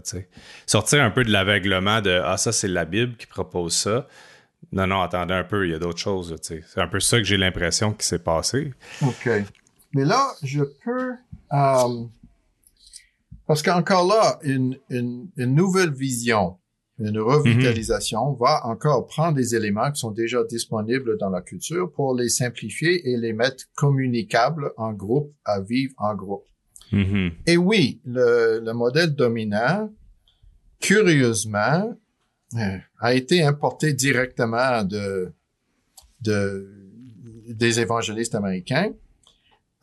Sortir 0.64 1.02
un 1.02 1.10
peu 1.10 1.24
de 1.24 1.30
l'aveuglement 1.30 2.00
de 2.00 2.22
Ah, 2.24 2.38
ça, 2.38 2.50
c'est 2.50 2.66
la 2.66 2.86
Bible 2.86 3.14
qui 3.18 3.26
propose 3.26 3.74
ça, 3.74 4.06
non, 4.72 4.86
non, 4.86 5.02
attendez 5.02 5.34
un 5.34 5.44
peu, 5.44 5.66
il 5.66 5.72
y 5.72 5.74
a 5.74 5.78
d'autres 5.78 6.00
choses. 6.00 6.34
C'est 6.40 6.62
un 6.76 6.88
peu 6.88 7.00
ça 7.00 7.18
que 7.18 7.24
j'ai 7.24 7.36
l'impression 7.36 7.92
qui 7.92 8.06
s'est 8.06 8.18
passé. 8.18 8.72
OK. 9.02 9.28
Mais 9.92 10.06
là, 10.06 10.26
je 10.42 10.62
peux... 10.82 11.12
Euh, 11.52 12.06
parce 13.46 13.62
qu'encore 13.62 14.06
là, 14.06 14.38
une, 14.42 14.78
une, 14.88 15.28
une, 15.36 15.54
nouvelle 15.54 15.92
vision, 15.92 16.58
une 16.98 17.18
revitalisation 17.18 18.32
va 18.34 18.66
encore 18.66 19.06
prendre 19.06 19.34
des 19.34 19.54
éléments 19.54 19.90
qui 19.90 20.00
sont 20.00 20.10
déjà 20.10 20.44
disponibles 20.44 21.18
dans 21.18 21.30
la 21.30 21.42
culture 21.42 21.90
pour 21.92 22.14
les 22.14 22.28
simplifier 22.28 23.10
et 23.10 23.16
les 23.16 23.32
mettre 23.32 23.64
communicables 23.74 24.72
en 24.76 24.92
groupe, 24.92 25.34
à 25.44 25.60
vivre 25.60 25.94
en 25.98 26.14
groupe. 26.14 26.44
Mm-hmm. 26.92 27.32
Et 27.46 27.56
oui, 27.56 28.00
le, 28.04 28.60
le 28.64 28.72
modèle 28.72 29.14
dominant, 29.14 29.90
curieusement, 30.80 31.96
euh, 32.54 32.78
a 33.00 33.14
été 33.14 33.42
importé 33.42 33.94
directement 33.94 34.84
de, 34.84 35.32
de 36.20 36.68
des 37.48 37.80
évangélistes 37.80 38.34
américains. 38.34 38.92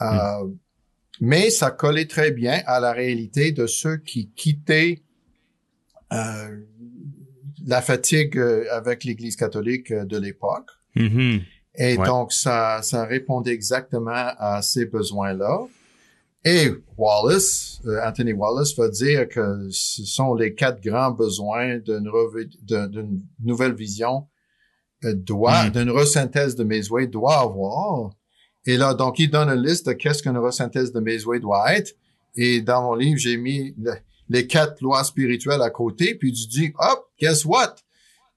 Euh, 0.02 0.46
mm. 0.46 0.58
Mais 1.22 1.50
ça 1.50 1.72
collait 1.72 2.08
très 2.08 2.32
bien 2.32 2.62
à 2.66 2.80
la 2.80 2.94
réalité 2.94 3.52
de 3.52 3.68
ceux 3.68 3.98
qui 3.98 4.30
quittaient 4.36 5.04
euh, 6.14 6.60
la 7.66 7.82
fatigue 7.82 8.38
euh, 8.38 8.66
avec 8.72 9.04
l'Église 9.04 9.36
catholique 9.36 9.94
de 9.94 10.18
l'époque. 10.18 10.70
Mm-hmm. 10.96 11.42
Et 11.76 11.98
donc, 11.98 12.34
ça, 12.34 12.82
ça 12.82 13.06
répondait 13.06 13.54
exactement 13.54 14.12
à 14.38 14.62
ces 14.62 14.86
besoins-là. 14.86 15.68
Et 16.46 16.72
Wallace, 16.98 17.82
euh, 17.86 18.00
Anthony 18.04 18.34
Wallace 18.34 18.76
va 18.78 18.88
dire 18.88 19.28
que 19.28 19.68
ce 19.72 20.06
sont 20.06 20.34
les 20.36 20.56
quatre 20.56 20.82
grands 20.82 21.12
besoins 21.12 21.80
d'une 21.80 22.10
nouvelle 23.44 23.74
vision 23.74 24.28
euh, 25.04 25.14
doit, 25.14 25.66
mm. 25.66 25.72
d'une 25.72 25.90
resynthèse 25.90 26.56
de 26.56 26.64
Mesway 26.64 27.08
doit 27.08 27.40
avoir. 27.40 28.12
Et 28.70 28.78
là, 28.78 28.94
donc, 28.94 29.18
il 29.18 29.32
donne 29.32 29.50
une 29.50 29.66
liste 29.66 29.88
de 29.88 29.94
qu'est-ce 29.94 30.22
qu'une 30.22 30.38
resynthèse 30.38 30.94
de 30.94 31.00
Mesway 31.00 31.40
doit 31.40 31.74
être. 31.74 31.96
Et 32.36 32.62
dans 32.62 32.84
mon 32.84 32.94
livre, 32.94 33.18
j'ai 33.18 33.36
mis 33.36 33.74
les 34.30 34.46
quatre 34.46 34.80
lois 34.82 35.04
spirituelles 35.04 35.64
à 35.64 35.72
côté, 35.72 36.14
puis 36.14 36.32
tu 36.32 36.46
dis, 36.46 36.72
hop, 36.78 37.10
guess 37.20 37.46
what? 37.46 37.78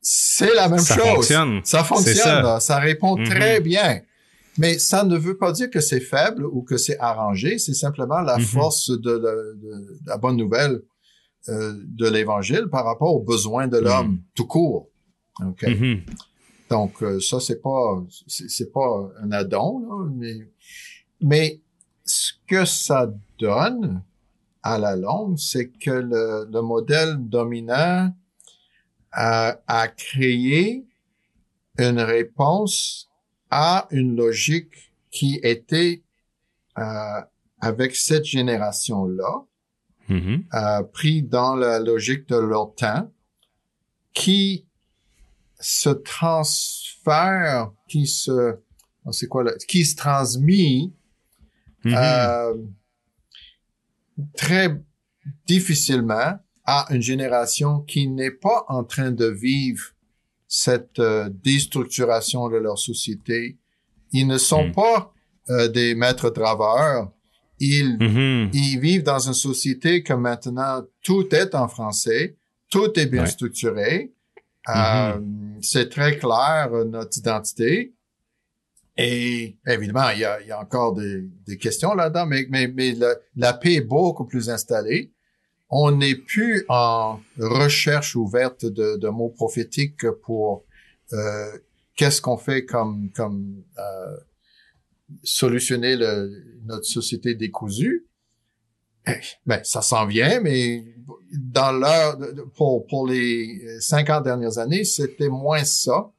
C'est 0.00 0.54
la 0.54 0.70
même 0.70 0.78
ça 0.78 0.96
chose. 0.96 1.16
Fonctionne. 1.16 1.60
Ça 1.64 1.84
fonctionne. 1.84 2.60
Ça. 2.60 2.78
répond 2.78 3.18
mm-hmm. 3.18 3.28
très 3.28 3.60
bien. 3.60 4.00
Mais 4.56 4.78
ça 4.78 5.04
ne 5.04 5.18
veut 5.18 5.36
pas 5.36 5.52
dire 5.52 5.68
que 5.68 5.80
c'est 5.80 6.00
faible 6.00 6.46
ou 6.46 6.62
que 6.62 6.78
c'est 6.78 6.98
arrangé, 6.98 7.58
c'est 7.58 7.74
simplement 7.74 8.22
la 8.22 8.38
mm-hmm. 8.38 8.40
force 8.40 8.90
de, 8.90 9.22
la 10.06 10.16
bonne 10.16 10.38
nouvelle 10.38 10.80
euh, 11.50 11.74
de 11.76 12.08
l'Évangile 12.08 12.68
par 12.72 12.86
rapport 12.86 13.14
aux 13.14 13.22
besoins 13.22 13.68
de 13.68 13.76
l'homme 13.76 14.12
mm. 14.12 14.22
tout 14.34 14.46
court. 14.46 14.88
Okay? 15.44 16.02
Donc 16.72 17.02
euh, 17.02 17.20
ça 17.20 17.38
c'est 17.38 17.60
pas 17.60 18.02
c'est 18.26 18.72
pas 18.72 19.10
un 19.20 19.30
addon, 19.30 20.06
mais 20.14 20.38
mais 21.20 21.60
ce 22.02 22.32
que 22.46 22.64
ça 22.64 23.12
donne 23.38 24.02
à 24.62 24.78
la 24.78 24.96
longue, 24.96 25.36
c'est 25.38 25.68
que 25.68 25.90
le, 25.90 26.48
le, 26.50 26.62
modèle 26.62 27.16
dominant 27.18 28.10
a, 29.10 29.58
a 29.66 29.88
créé 29.88 30.86
une 31.76 32.00
réponse 32.00 33.10
a 33.50 33.86
une 33.90 34.16
logique 34.16 34.94
qui 35.10 35.40
était 35.42 36.02
euh, 36.78 37.20
avec 37.60 37.94
cette 37.94 38.24
génération-là, 38.24 39.44
mm-hmm. 40.08 40.44
euh, 40.54 40.82
pris 40.84 41.22
dans 41.22 41.54
la 41.54 41.80
logique 41.80 42.26
de 42.30 42.36
leur 42.36 42.74
temps, 42.74 43.12
qui 44.14 44.64
se 45.62 45.90
transfère, 45.90 47.70
qui 47.88 48.06
se, 48.06 48.56
oh, 49.04 49.12
c'est 49.12 49.28
quoi 49.28 49.44
là, 49.44 49.52
qui 49.68 49.84
se 49.84 49.96
transmet 49.96 50.90
mm-hmm. 51.84 51.96
euh, 51.96 52.54
très 54.36 54.76
difficilement 55.46 56.38
à 56.64 56.86
une 56.90 57.02
génération 57.02 57.80
qui 57.80 58.08
n'est 58.08 58.30
pas 58.30 58.64
en 58.68 58.84
train 58.84 59.10
de 59.12 59.26
vivre 59.26 59.82
cette 60.46 60.98
euh, 60.98 61.30
déstructuration 61.30 62.48
de 62.48 62.56
leur 62.56 62.78
société. 62.78 63.58
Ils 64.12 64.26
ne 64.26 64.38
sont 64.38 64.68
mm. 64.68 64.72
pas 64.72 65.12
euh, 65.50 65.68
des 65.68 65.94
maîtres 65.94 66.30
travailleurs. 66.30 67.10
Ils, 67.58 67.96
Mm-hmm. 67.98 68.50
ils 68.52 68.80
vivent 68.80 69.02
dans 69.04 69.20
une 69.20 69.34
société 69.34 70.02
que 70.02 70.12
maintenant 70.12 70.82
tout 71.02 71.32
est 71.32 71.54
en 71.54 71.68
français, 71.68 72.36
tout 72.70 72.98
est 72.98 73.06
bien 73.06 73.22
Ouais. 73.22 73.28
structuré, 73.28 74.12
Mm-hmm. 74.66 75.16
euh, 75.16 75.20
c'est 75.60 75.88
très 75.88 76.18
clair 76.18 76.70
euh, 76.72 76.84
notre 76.84 77.18
identité. 77.18 77.94
Et 78.96 79.56
évidemment, 79.66 80.10
il 80.10 80.20
y 80.20 80.24
a, 80.24 80.40
il 80.42 80.48
y 80.48 80.52
a 80.52 80.60
encore 80.60 80.94
des, 80.94 81.22
des 81.46 81.56
questions 81.56 81.94
là-dedans, 81.94 82.26
mais, 82.26 82.46
mais, 82.50 82.68
mais 82.68 82.92
la, 82.92 83.14
la 83.36 83.52
paix 83.54 83.74
est 83.76 83.80
beaucoup 83.80 84.26
plus 84.26 84.50
installée 84.50 85.12
on 85.74 85.90
n'est 85.90 86.14
plus 86.14 86.66
en 86.68 87.18
recherche 87.38 88.14
ouverte 88.14 88.66
de, 88.66 88.98
de 88.98 89.08
mots 89.08 89.30
prophétiques 89.30 90.08
pour 90.22 90.66
euh, 91.14 91.58
qu'est-ce 91.96 92.20
qu'on 92.20 92.36
fait 92.36 92.66
comme 92.66 93.10
comme 93.16 93.64
euh, 93.78 94.16
solutionner 95.24 95.96
le, 95.96 96.30
notre 96.66 96.84
société 96.84 97.34
décousue. 97.34 98.06
Eh, 99.06 99.12
Ben, 99.46 99.60
ça 99.64 99.82
s'en 99.82 100.06
vient, 100.06 100.40
mais 100.40 100.84
dans 101.32 101.72
l'heure, 101.72 102.18
pour, 102.54 102.86
pour 102.86 103.06
les 103.08 103.80
50 103.80 104.22
dernières 104.24 104.58
années, 104.58 104.84
c'était 104.84 105.28
moins 105.28 105.64
ça. 105.64 106.10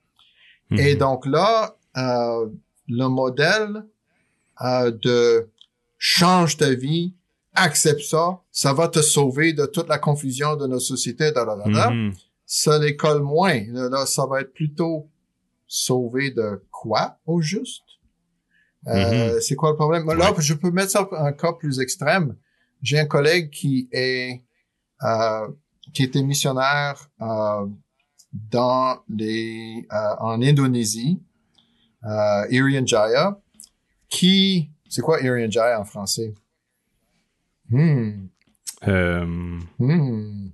Mm-hmm. 0.72 0.80
Et 0.86 0.96
donc 0.96 1.26
là, 1.26 1.78
euh, 1.98 2.48
le 2.88 3.08
modèle 3.08 3.86
euh, 4.62 4.92
de 4.92 5.50
change 5.98 6.58
ta 6.58 6.74
vie, 6.74 7.14
accepte 7.56 8.02
ça, 8.02 8.40
ça 8.52 8.74
va 8.74 8.88
te 8.88 9.02
sauver 9.02 9.54
de 9.54 9.66
toute 9.66 9.88
la 9.88 10.00
confusion 10.00 10.56
de 10.56 10.66
nos 10.68 10.80
sociétés, 10.80 11.32
da, 11.32 11.46
da, 11.46 11.56
da. 11.56 11.90
Mhm. 11.92 12.14
ça 12.46 12.80
les 12.80 12.96
colle 12.96 13.22
moins. 13.22 13.62
Là, 13.70 13.90
là, 13.90 14.06
ça 14.06 14.26
va 14.26 14.42
être 14.42 14.54
plutôt 14.54 15.08
sauvé 15.68 16.32
de 16.32 16.64
quoi 16.72 17.20
au 17.26 17.42
juste? 17.42 17.84
Euh, 18.88 19.40
C'est 19.40 19.56
quoi 19.56 19.70
le 19.70 19.76
problème? 19.76 20.06
Là, 20.08 20.32
Ouais. 20.32 20.42
je 20.42 20.54
peux 20.56 20.72
mettre 20.72 20.92
ça 20.92 21.08
un 21.12 21.32
cas 21.32 21.54
plus 21.54 21.80
extrême. 21.80 22.36
J'ai 22.84 23.00
un 23.00 23.06
collègue 23.06 23.50
qui 23.50 23.88
est 23.92 24.44
euh, 25.04 25.48
qui 25.94 26.04
était 26.04 26.22
missionnaire 26.22 27.10
euh, 27.22 27.66
dans 28.52 29.00
les 29.10 29.88
euh, 29.92 30.16
en 30.20 30.42
Indonésie, 30.42 31.20
euh, 32.06 32.46
Irian 32.52 32.86
Jaya, 32.86 33.40
qui 34.10 34.70
c'est 34.90 35.02
quoi 35.02 35.22
Irian 35.22 35.50
Jaya 35.50 35.80
en 35.80 35.86
français? 35.86 36.34
Hmm. 37.70 38.28
Hmm. 39.80 40.50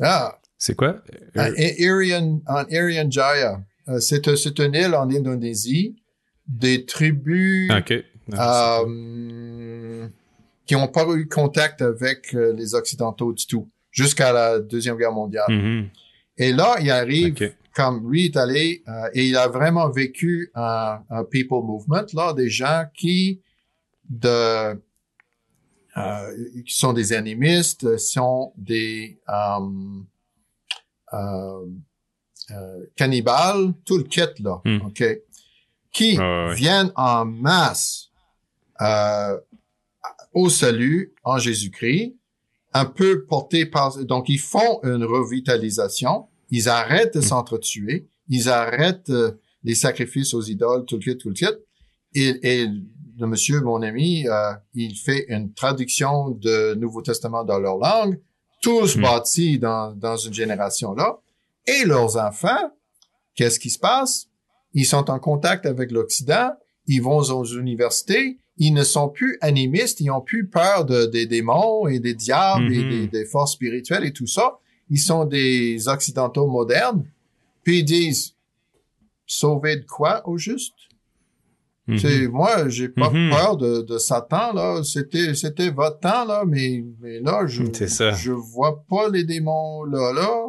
Ah, 0.00 0.38
c'est 0.58 0.76
quoi? 0.76 1.02
Euh, 1.36 1.52
Irian, 1.78 2.40
en 2.46 2.64
Irian 2.68 3.10
Jaya, 3.10 3.62
euh, 3.88 3.98
c'est 4.00 4.28
un- 4.28 4.36
c'est 4.36 4.58
une 4.60 4.74
île 4.74 4.94
en 4.94 5.08
Indonésie 5.10 5.96
des 6.46 6.84
tribus 6.84 7.70
ok. 7.72 7.92
Euh, 8.34 8.84
qui 10.70 10.76
n'ont 10.76 10.86
pas 10.86 11.04
eu 11.16 11.26
contact 11.26 11.82
avec 11.82 12.32
euh, 12.32 12.52
les 12.52 12.76
Occidentaux 12.76 13.32
du 13.32 13.44
tout 13.44 13.68
jusqu'à 13.90 14.32
la 14.32 14.60
Deuxième 14.60 14.96
Guerre 14.96 15.10
mondiale. 15.10 15.46
Mhm. 15.48 15.88
Et 16.38 16.52
là, 16.52 16.76
il 16.80 16.88
arrive, 16.92 17.32
Ok. 17.32 17.52
comme 17.74 18.08
lui 18.08 18.26
est 18.26 18.36
allé, 18.36 18.84
euh, 18.86 19.10
et 19.12 19.26
il 19.26 19.36
a 19.36 19.48
vraiment 19.48 19.90
vécu 19.90 20.48
un, 20.54 21.00
un 21.10 21.24
people 21.24 21.64
movement, 21.64 22.06
là, 22.14 22.32
des 22.34 22.48
gens 22.48 22.84
qui, 22.94 23.40
de, 24.08 24.80
euh, 25.96 26.34
qui 26.64 26.72
sont 26.78 26.92
des 26.92 27.12
animistes, 27.14 27.96
sont 27.98 28.52
des 28.56 29.18
euh, 29.28 30.00
cannibales, 32.94 33.72
tout 33.84 33.98
le 33.98 34.04
kit, 34.04 34.20
là, 34.38 34.60
Hmm. 34.64 34.82
OK, 34.86 35.02
qui 35.92 36.16
Ah, 36.20 36.52
viennent 36.54 36.92
en 36.94 37.24
masse 37.24 38.06
euh, 38.80 39.36
au 40.34 40.48
salut 40.48 41.14
en 41.24 41.38
Jésus-Christ, 41.38 42.16
un 42.72 42.84
peu 42.84 43.24
portés 43.24 43.66
par... 43.66 43.96
Donc, 44.04 44.28
ils 44.28 44.38
font 44.38 44.80
une 44.82 45.04
revitalisation, 45.04 46.28
ils 46.50 46.68
arrêtent 46.68 47.14
de 47.14 47.18
Mm. 47.20 47.22
s'entretuer, 47.22 48.08
ils 48.28 48.48
arrêtent 48.48 49.10
euh, 49.10 49.32
les 49.64 49.74
sacrifices 49.74 50.34
aux 50.34 50.42
idoles, 50.42 50.84
tout 50.86 50.96
le 50.96 51.02
kit, 51.02 51.18
tout 51.18 51.28
le 51.28 51.34
kit. 51.34 51.46
Et, 52.14 52.28
et 52.42 52.66
le 53.18 53.26
monsieur, 53.26 53.60
mon 53.60 53.82
ami, 53.82 54.26
euh, 54.28 54.52
il 54.74 54.96
fait 54.96 55.26
une 55.28 55.52
traduction 55.52 56.30
de 56.30 56.74
Nouveau 56.74 57.02
Testament 57.02 57.44
dans 57.44 57.58
leur 57.58 57.76
langue, 57.78 58.20
tous 58.62 58.96
Mm. 58.96 59.02
bâtis 59.02 59.58
dans, 59.58 59.92
dans 59.96 60.16
une 60.16 60.34
génération-là. 60.34 61.18
Et 61.66 61.84
leurs 61.84 62.16
enfants, 62.16 62.70
qu'est-ce 63.34 63.58
qui 63.58 63.70
se 63.70 63.78
passe? 63.78 64.26
Ils 64.74 64.86
sont 64.86 65.10
en 65.10 65.18
contact 65.18 65.66
avec 65.66 65.90
l'Occident, 65.90 66.50
ils 66.86 67.00
vont 67.02 67.18
aux 67.18 67.44
universités, 67.44 68.38
ils 68.56 68.72
ne 68.74 68.82
sont 68.84 69.08
plus 69.08 69.38
animistes, 69.40 70.00
ils 70.00 70.06
n'ont 70.06 70.20
plus 70.20 70.46
peur 70.46 70.84
de, 70.84 71.06
des 71.06 71.26
démons 71.26 71.86
et 71.86 71.98
des 72.00 72.14
diables 72.14 72.72
et 72.72 72.82
Mhm. 72.84 72.90
des, 72.90 73.06
des 73.06 73.24
forces 73.24 73.52
spirituelles 73.54 74.04
et 74.04 74.12
tout 74.12 74.26
ça. 74.26 74.58
Ils 74.90 74.98
sont 74.98 75.24
des 75.24 75.88
occidentaux 75.88 76.46
modernes. 76.46 77.04
Puis 77.62 77.78
ils 77.80 77.84
disent, 77.84 78.34
sauver 79.26 79.76
de 79.76 79.86
quoi 79.86 80.26
au 80.28 80.36
juste? 80.36 80.74
Mhm. 81.86 81.98
C'est 81.98 82.28
moi, 82.28 82.68
j'ai 82.68 82.88
pas 82.88 83.10
Mhm. 83.10 83.30
peur 83.30 83.56
de, 83.56 83.82
de 83.82 83.98
Satan 83.98 84.52
là. 84.52 84.82
C'était 84.84 85.34
c'était 85.34 85.70
votre 85.70 86.00
temps 86.00 86.24
là, 86.24 86.44
mais 86.46 86.84
mais 87.00 87.20
là 87.20 87.46
je 87.46 87.62
ça. 87.86 88.10
je 88.12 88.32
vois 88.32 88.84
pas 88.88 89.08
les 89.08 89.24
démons 89.24 89.84
là 89.84 90.12
là. 90.12 90.46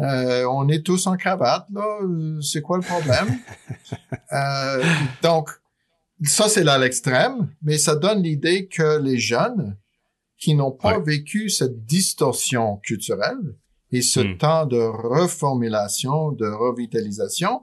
Euh, 0.00 0.44
on 0.50 0.68
est 0.68 0.84
tous 0.84 1.06
en 1.06 1.16
cravate 1.16 1.66
là. 1.72 2.00
C'est 2.42 2.62
quoi 2.62 2.78
le 2.78 2.84
problème? 2.84 3.28
Euh, 4.32 4.84
Donc 5.22 5.48
ça 6.24 6.48
c'est 6.48 6.64
là 6.64 6.76
l'extrême, 6.78 7.48
mais 7.62 7.78
ça 7.78 7.96
donne 7.96 8.22
l'idée 8.22 8.68
que 8.68 8.98
les 9.00 9.18
jeunes 9.18 9.76
qui 10.36 10.54
n'ont 10.54 10.70
pas 10.72 10.98
Ouais. 10.98 11.02
vécu 11.04 11.48
cette 11.48 11.84
distorsion 11.86 12.76
culturelle 12.78 13.56
et 13.90 14.02
ce 14.02 14.20
Hmm. 14.20 14.36
temps 14.38 14.66
de 14.66 14.78
reformulation, 14.80 16.32
de 16.32 16.46
revitalisation, 16.46 17.62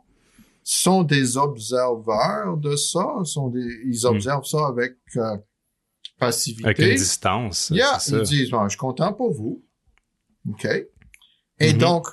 sont 0.64 1.04
des 1.04 1.38
observeurs 1.38 2.58
de 2.58 2.76
ça, 2.76 3.06
sont 3.24 3.50
des, 3.50 3.66
ils 3.86 4.02
Hmm. 4.04 4.16
observent 4.16 4.46
ça 4.46 4.66
avec 4.68 4.96
euh, 5.18 5.38
passivité. 6.20 6.66
Avec 6.66 6.80
une 6.80 6.96
distance. 6.96 7.70
Yeah, 7.74 8.00
ça. 8.00 8.18
ils 8.18 8.24
disent, 8.24 8.50
Bon, 8.52 8.64
je 8.64 8.70
suis 8.70 8.78
content 8.80 9.14
pour 9.14 9.32
vous. 9.34 9.64
OK. 10.50 10.66
Et 11.60 11.74
Mhm. 11.74 11.80
donc, 11.80 12.08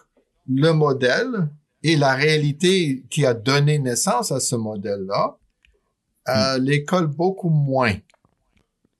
le 0.49 0.73
modèle 0.73 1.49
et 1.83 1.97
la 1.97 2.15
réalité 2.15 3.05
qui 3.11 3.27
a 3.27 3.35
donné 3.35 3.79
naissance 3.79 4.33
à 4.33 4.41
ce 4.41 4.57
modèle-là, 4.57 5.37
euh, 6.29 6.59
Hmm. 6.59 6.63
les 6.63 6.85
colle 6.85 7.09
beaucoup 7.09 7.51
moins. 7.51 7.95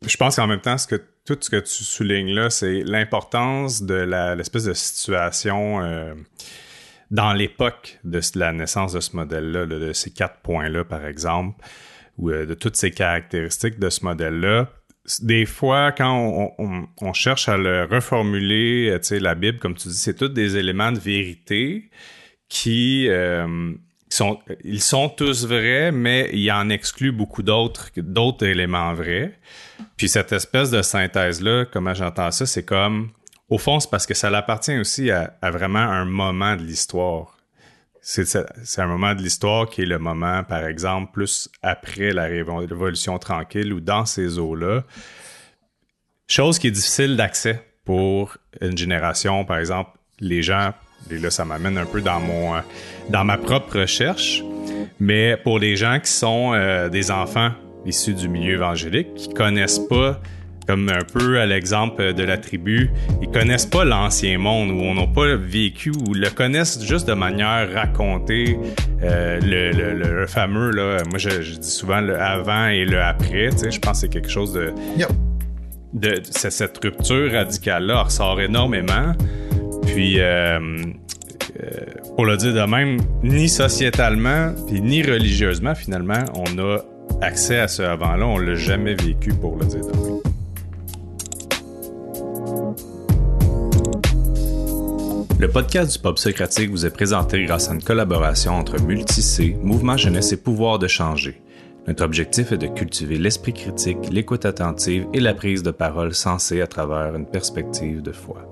Je 0.07 0.17
pense 0.17 0.37
qu'en 0.37 0.49
même 0.49 0.61
temps, 0.61 0.79
ce 0.79 0.89
que, 0.89 1.01
tout 1.25 1.39
ce 1.41 1.51
que 1.51 1.61
tu 1.61 1.85
soulignes 1.85 2.35
là, 2.35 2.51
c'est 2.51 2.83
l'importance 2.83 3.83
de 3.83 3.95
l'espèce 4.35 4.65
de 4.65 4.73
situation 4.73 5.81
euh, 5.81 6.15
dans 7.13 7.33
l'époque 7.33 8.01
de 8.03 8.21
la 8.35 8.53
naissance 8.53 8.95
de 8.95 9.01
ce 9.01 9.15
modèle-là, 9.15 9.67
là, 9.67 9.79
de 9.79 9.93
ces 9.93 10.11
quatre 10.11 10.41
points-là, 10.41 10.85
par 10.85 11.07
exemple, 11.07 11.65
ou 12.19 12.31
euh, 12.31 12.47
de 12.47 12.55
toutes 12.55 12.77
ces 12.77 12.91
caractéristiques 12.91 13.79
de 13.79 13.91
ce 13.91 14.05
modèle-là. 14.05 14.69
Des 15.21 15.47
fois, 15.47 15.91
quand 15.93 16.55
on, 16.59 17.13
cherche 17.13 17.49
à 17.49 17.57
le 17.57 17.85
reformuler, 17.85 18.89
euh, 18.91 18.99
tu 18.99 19.07
sais, 19.07 19.21
la 19.21 19.35
Bible, 19.35 19.59
comme 19.59 19.75
tu 19.75 19.89
dis, 19.89 19.97
c'est 19.97 20.15
tous 20.15 20.29
des 20.29 20.57
éléments 20.57 20.93
de 20.93 20.99
vérité 20.99 21.91
qui 22.49 23.09
euh, 23.09 23.73
sont, 24.09 24.39
ils 24.63 24.81
sont 24.81 25.09
tous 25.09 25.45
vrais, 25.47 25.91
mais 25.91 26.31
il 26.33 26.51
en 26.53 26.69
exclut 26.69 27.11
beaucoup 27.11 27.43
d'autres, 27.43 27.91
d'autres 27.97 28.47
éléments 28.47 28.95
vrais. 28.95 29.39
Puis 29.97 30.09
cette 30.09 30.33
espèce 30.33 30.71
de 30.71 30.83
synthèse-là, 30.83 31.65
comment 31.65 31.95
j'entends 31.95 32.31
ça, 32.31 32.47
c'est 32.47 32.65
comme, 32.65 33.11
au 33.49 33.59
fond, 33.59 33.81
c'est 33.81 33.91
parce 33.91 34.07
que 34.07 34.15
ça 34.15 34.29
appartient 34.29 34.79
aussi 34.79 35.11
à 35.11 35.51
vraiment 35.51 35.81
un 35.81 36.05
moment 36.05 36.55
de 36.55 36.63
l'histoire. 36.63 37.42
C'est, 38.05 38.37
un 38.79 38.87
moment 38.87 39.15
de 39.15 39.23
l'histoire 39.23 39.71
qui 39.71 39.83
est 39.83 39.87
le 39.87 40.01
moment, 40.01 40.43
par 40.43 40.67
exemple, 40.67 41.13
plus 41.13 41.49
après 41.63 42.13
la 42.13 42.29
révo- 42.29 42.67
Révolution 42.69 43.17
tranquille 43.19 43.73
ou 43.73 43.81
dans 43.81 44.07
ces 44.07 44.41
eaux-là. 44.41 44.83
Chose 46.27 46.59
qui 46.59 46.67
est 46.67 46.73
difficile 46.73 47.17
d'accès 47.17 47.65
pour 47.85 48.37
une 48.61 48.77
génération, 48.77 49.45
par 49.45 49.59
exemple, 49.59 49.91
les 50.19 50.43
gens, 50.43 50.73
et 51.11 51.19
là, 51.19 51.31
ça 51.31 51.45
m'amène 51.45 51.79
un 51.79 51.87
peu 51.87 52.01
dans 52.01 52.19
mon, 52.19 52.61
dans 53.09 53.25
ma 53.25 53.39
propre 53.39 53.81
recherche, 53.81 54.43
mais 54.99 55.37
pour 55.37 55.61
les 55.61 55.77
gens 55.77 56.01
qui 56.01 56.11
sont 56.11 56.55
euh, 56.55 56.89
des 56.89 57.13
enfants 57.13 57.53
issus 57.87 58.15
du 58.15 58.29
milieu 58.29 58.55
évangélique, 58.55 59.15
qui 59.15 59.29
connaissent 59.33 59.81
pas, 59.81 60.21
comme 60.67 60.89
un 60.89 61.03
peu 61.13 61.41
à 61.41 61.47
l'exemple 61.47 62.15
de 62.15 62.23
la 62.23 62.39
tribu, 62.39 62.91
ils 63.21 63.29
connaissent 63.29 63.67
pas 63.67 63.85
l'ancien 63.85 64.39
monde 64.39 64.71
ou 64.71 64.81
on 64.83 64.95
n'a 64.95 65.07
pas 65.07 65.35
vécu 65.37 65.91
ou 65.91 66.15
le 66.15 66.31
connaissent 66.31 66.85
juste 66.85 67.09
de 67.09 67.15
manière 67.15 67.69
racontée, 67.75 68.57
euh, 69.03 69.41
le, 69.41 69.73
le, 69.73 69.93
le- 70.21 70.27
fameux, 70.27 70.71
là, 70.71 70.99
moi 71.11 71.19
je, 71.19 71.43
je 71.43 71.57
dis 71.59 71.71
souvent 71.71 72.01
le 72.01 72.19
avant 72.21 72.67
et 72.69 72.85
le 72.85 73.01
après, 73.03 73.51
tu 73.51 73.59
sais, 73.59 73.71
je 73.73 73.81
pense 73.81 73.93
que 73.95 74.07
c'est 74.07 74.09
quelque 74.13 74.31
chose 74.31 74.53
de, 74.53 74.73
Yep. 74.97 75.09
de 75.95 76.15
c- 76.31 76.51
cette 76.51 76.79
rupture 76.79 77.33
radicale-là 77.33 78.03
ressort 78.05 78.41
énormément. 78.41 79.13
Puis, 79.87 80.21
euh, 80.21 80.59
euh, 81.61 81.71
pour 82.15 82.25
le 82.25 82.37
dire 82.37 82.55
de 82.55 82.61
même, 82.71 82.99
ni 83.25 83.49
sociétalement, 83.49 84.55
puis 84.69 84.81
ni 84.81 85.03
religieusement, 85.03 85.75
finalement, 85.75 86.23
on 86.35 86.59
a 86.59 86.79
accès 87.21 87.59
à 87.59 87.67
ce 87.69 87.83
avant-là. 87.83 88.25
On 88.27 88.39
l'a 88.39 88.55
jamais 88.55 88.95
vécu, 88.95 89.31
pour 89.35 89.57
le 89.57 89.67
dire 89.67 89.81
de 89.81 89.87
même. 89.93 90.32
Le 95.43 95.49
podcast 95.49 95.91
du 95.91 95.99
Pop 95.99 96.21
Socratique 96.21 96.71
vous 96.71 96.87
est 96.87 96.91
présenté 96.91 97.45
grâce 97.45 97.69
à 97.69 97.75
une 97.75 97.83
collaboration 97.83 98.53
entre 98.53 98.81
Multicé, 98.81 99.57
Mouvement 99.61 99.97
Jeunesse 99.97 100.31
et 100.31 100.37
Pouvoir 100.37 100.79
de 100.79 100.87
changer. 100.87 101.43
Notre 101.89 102.05
objectif 102.05 102.53
est 102.53 102.59
de 102.59 102.69
cultiver 102.69 103.19
l'esprit 103.19 103.53
critique, 103.53 104.09
l'écoute 104.09 104.45
attentive 104.45 105.05
et 105.13 105.19
la 105.19 105.35
prise 105.35 105.65
de 105.65 105.73
parole 105.73 106.15
sensée 106.15 106.61
à 106.61 106.69
travers 106.69 107.17
une 107.17 107.27
perspective 107.27 108.03
de 108.03 108.13
foi. 108.13 108.47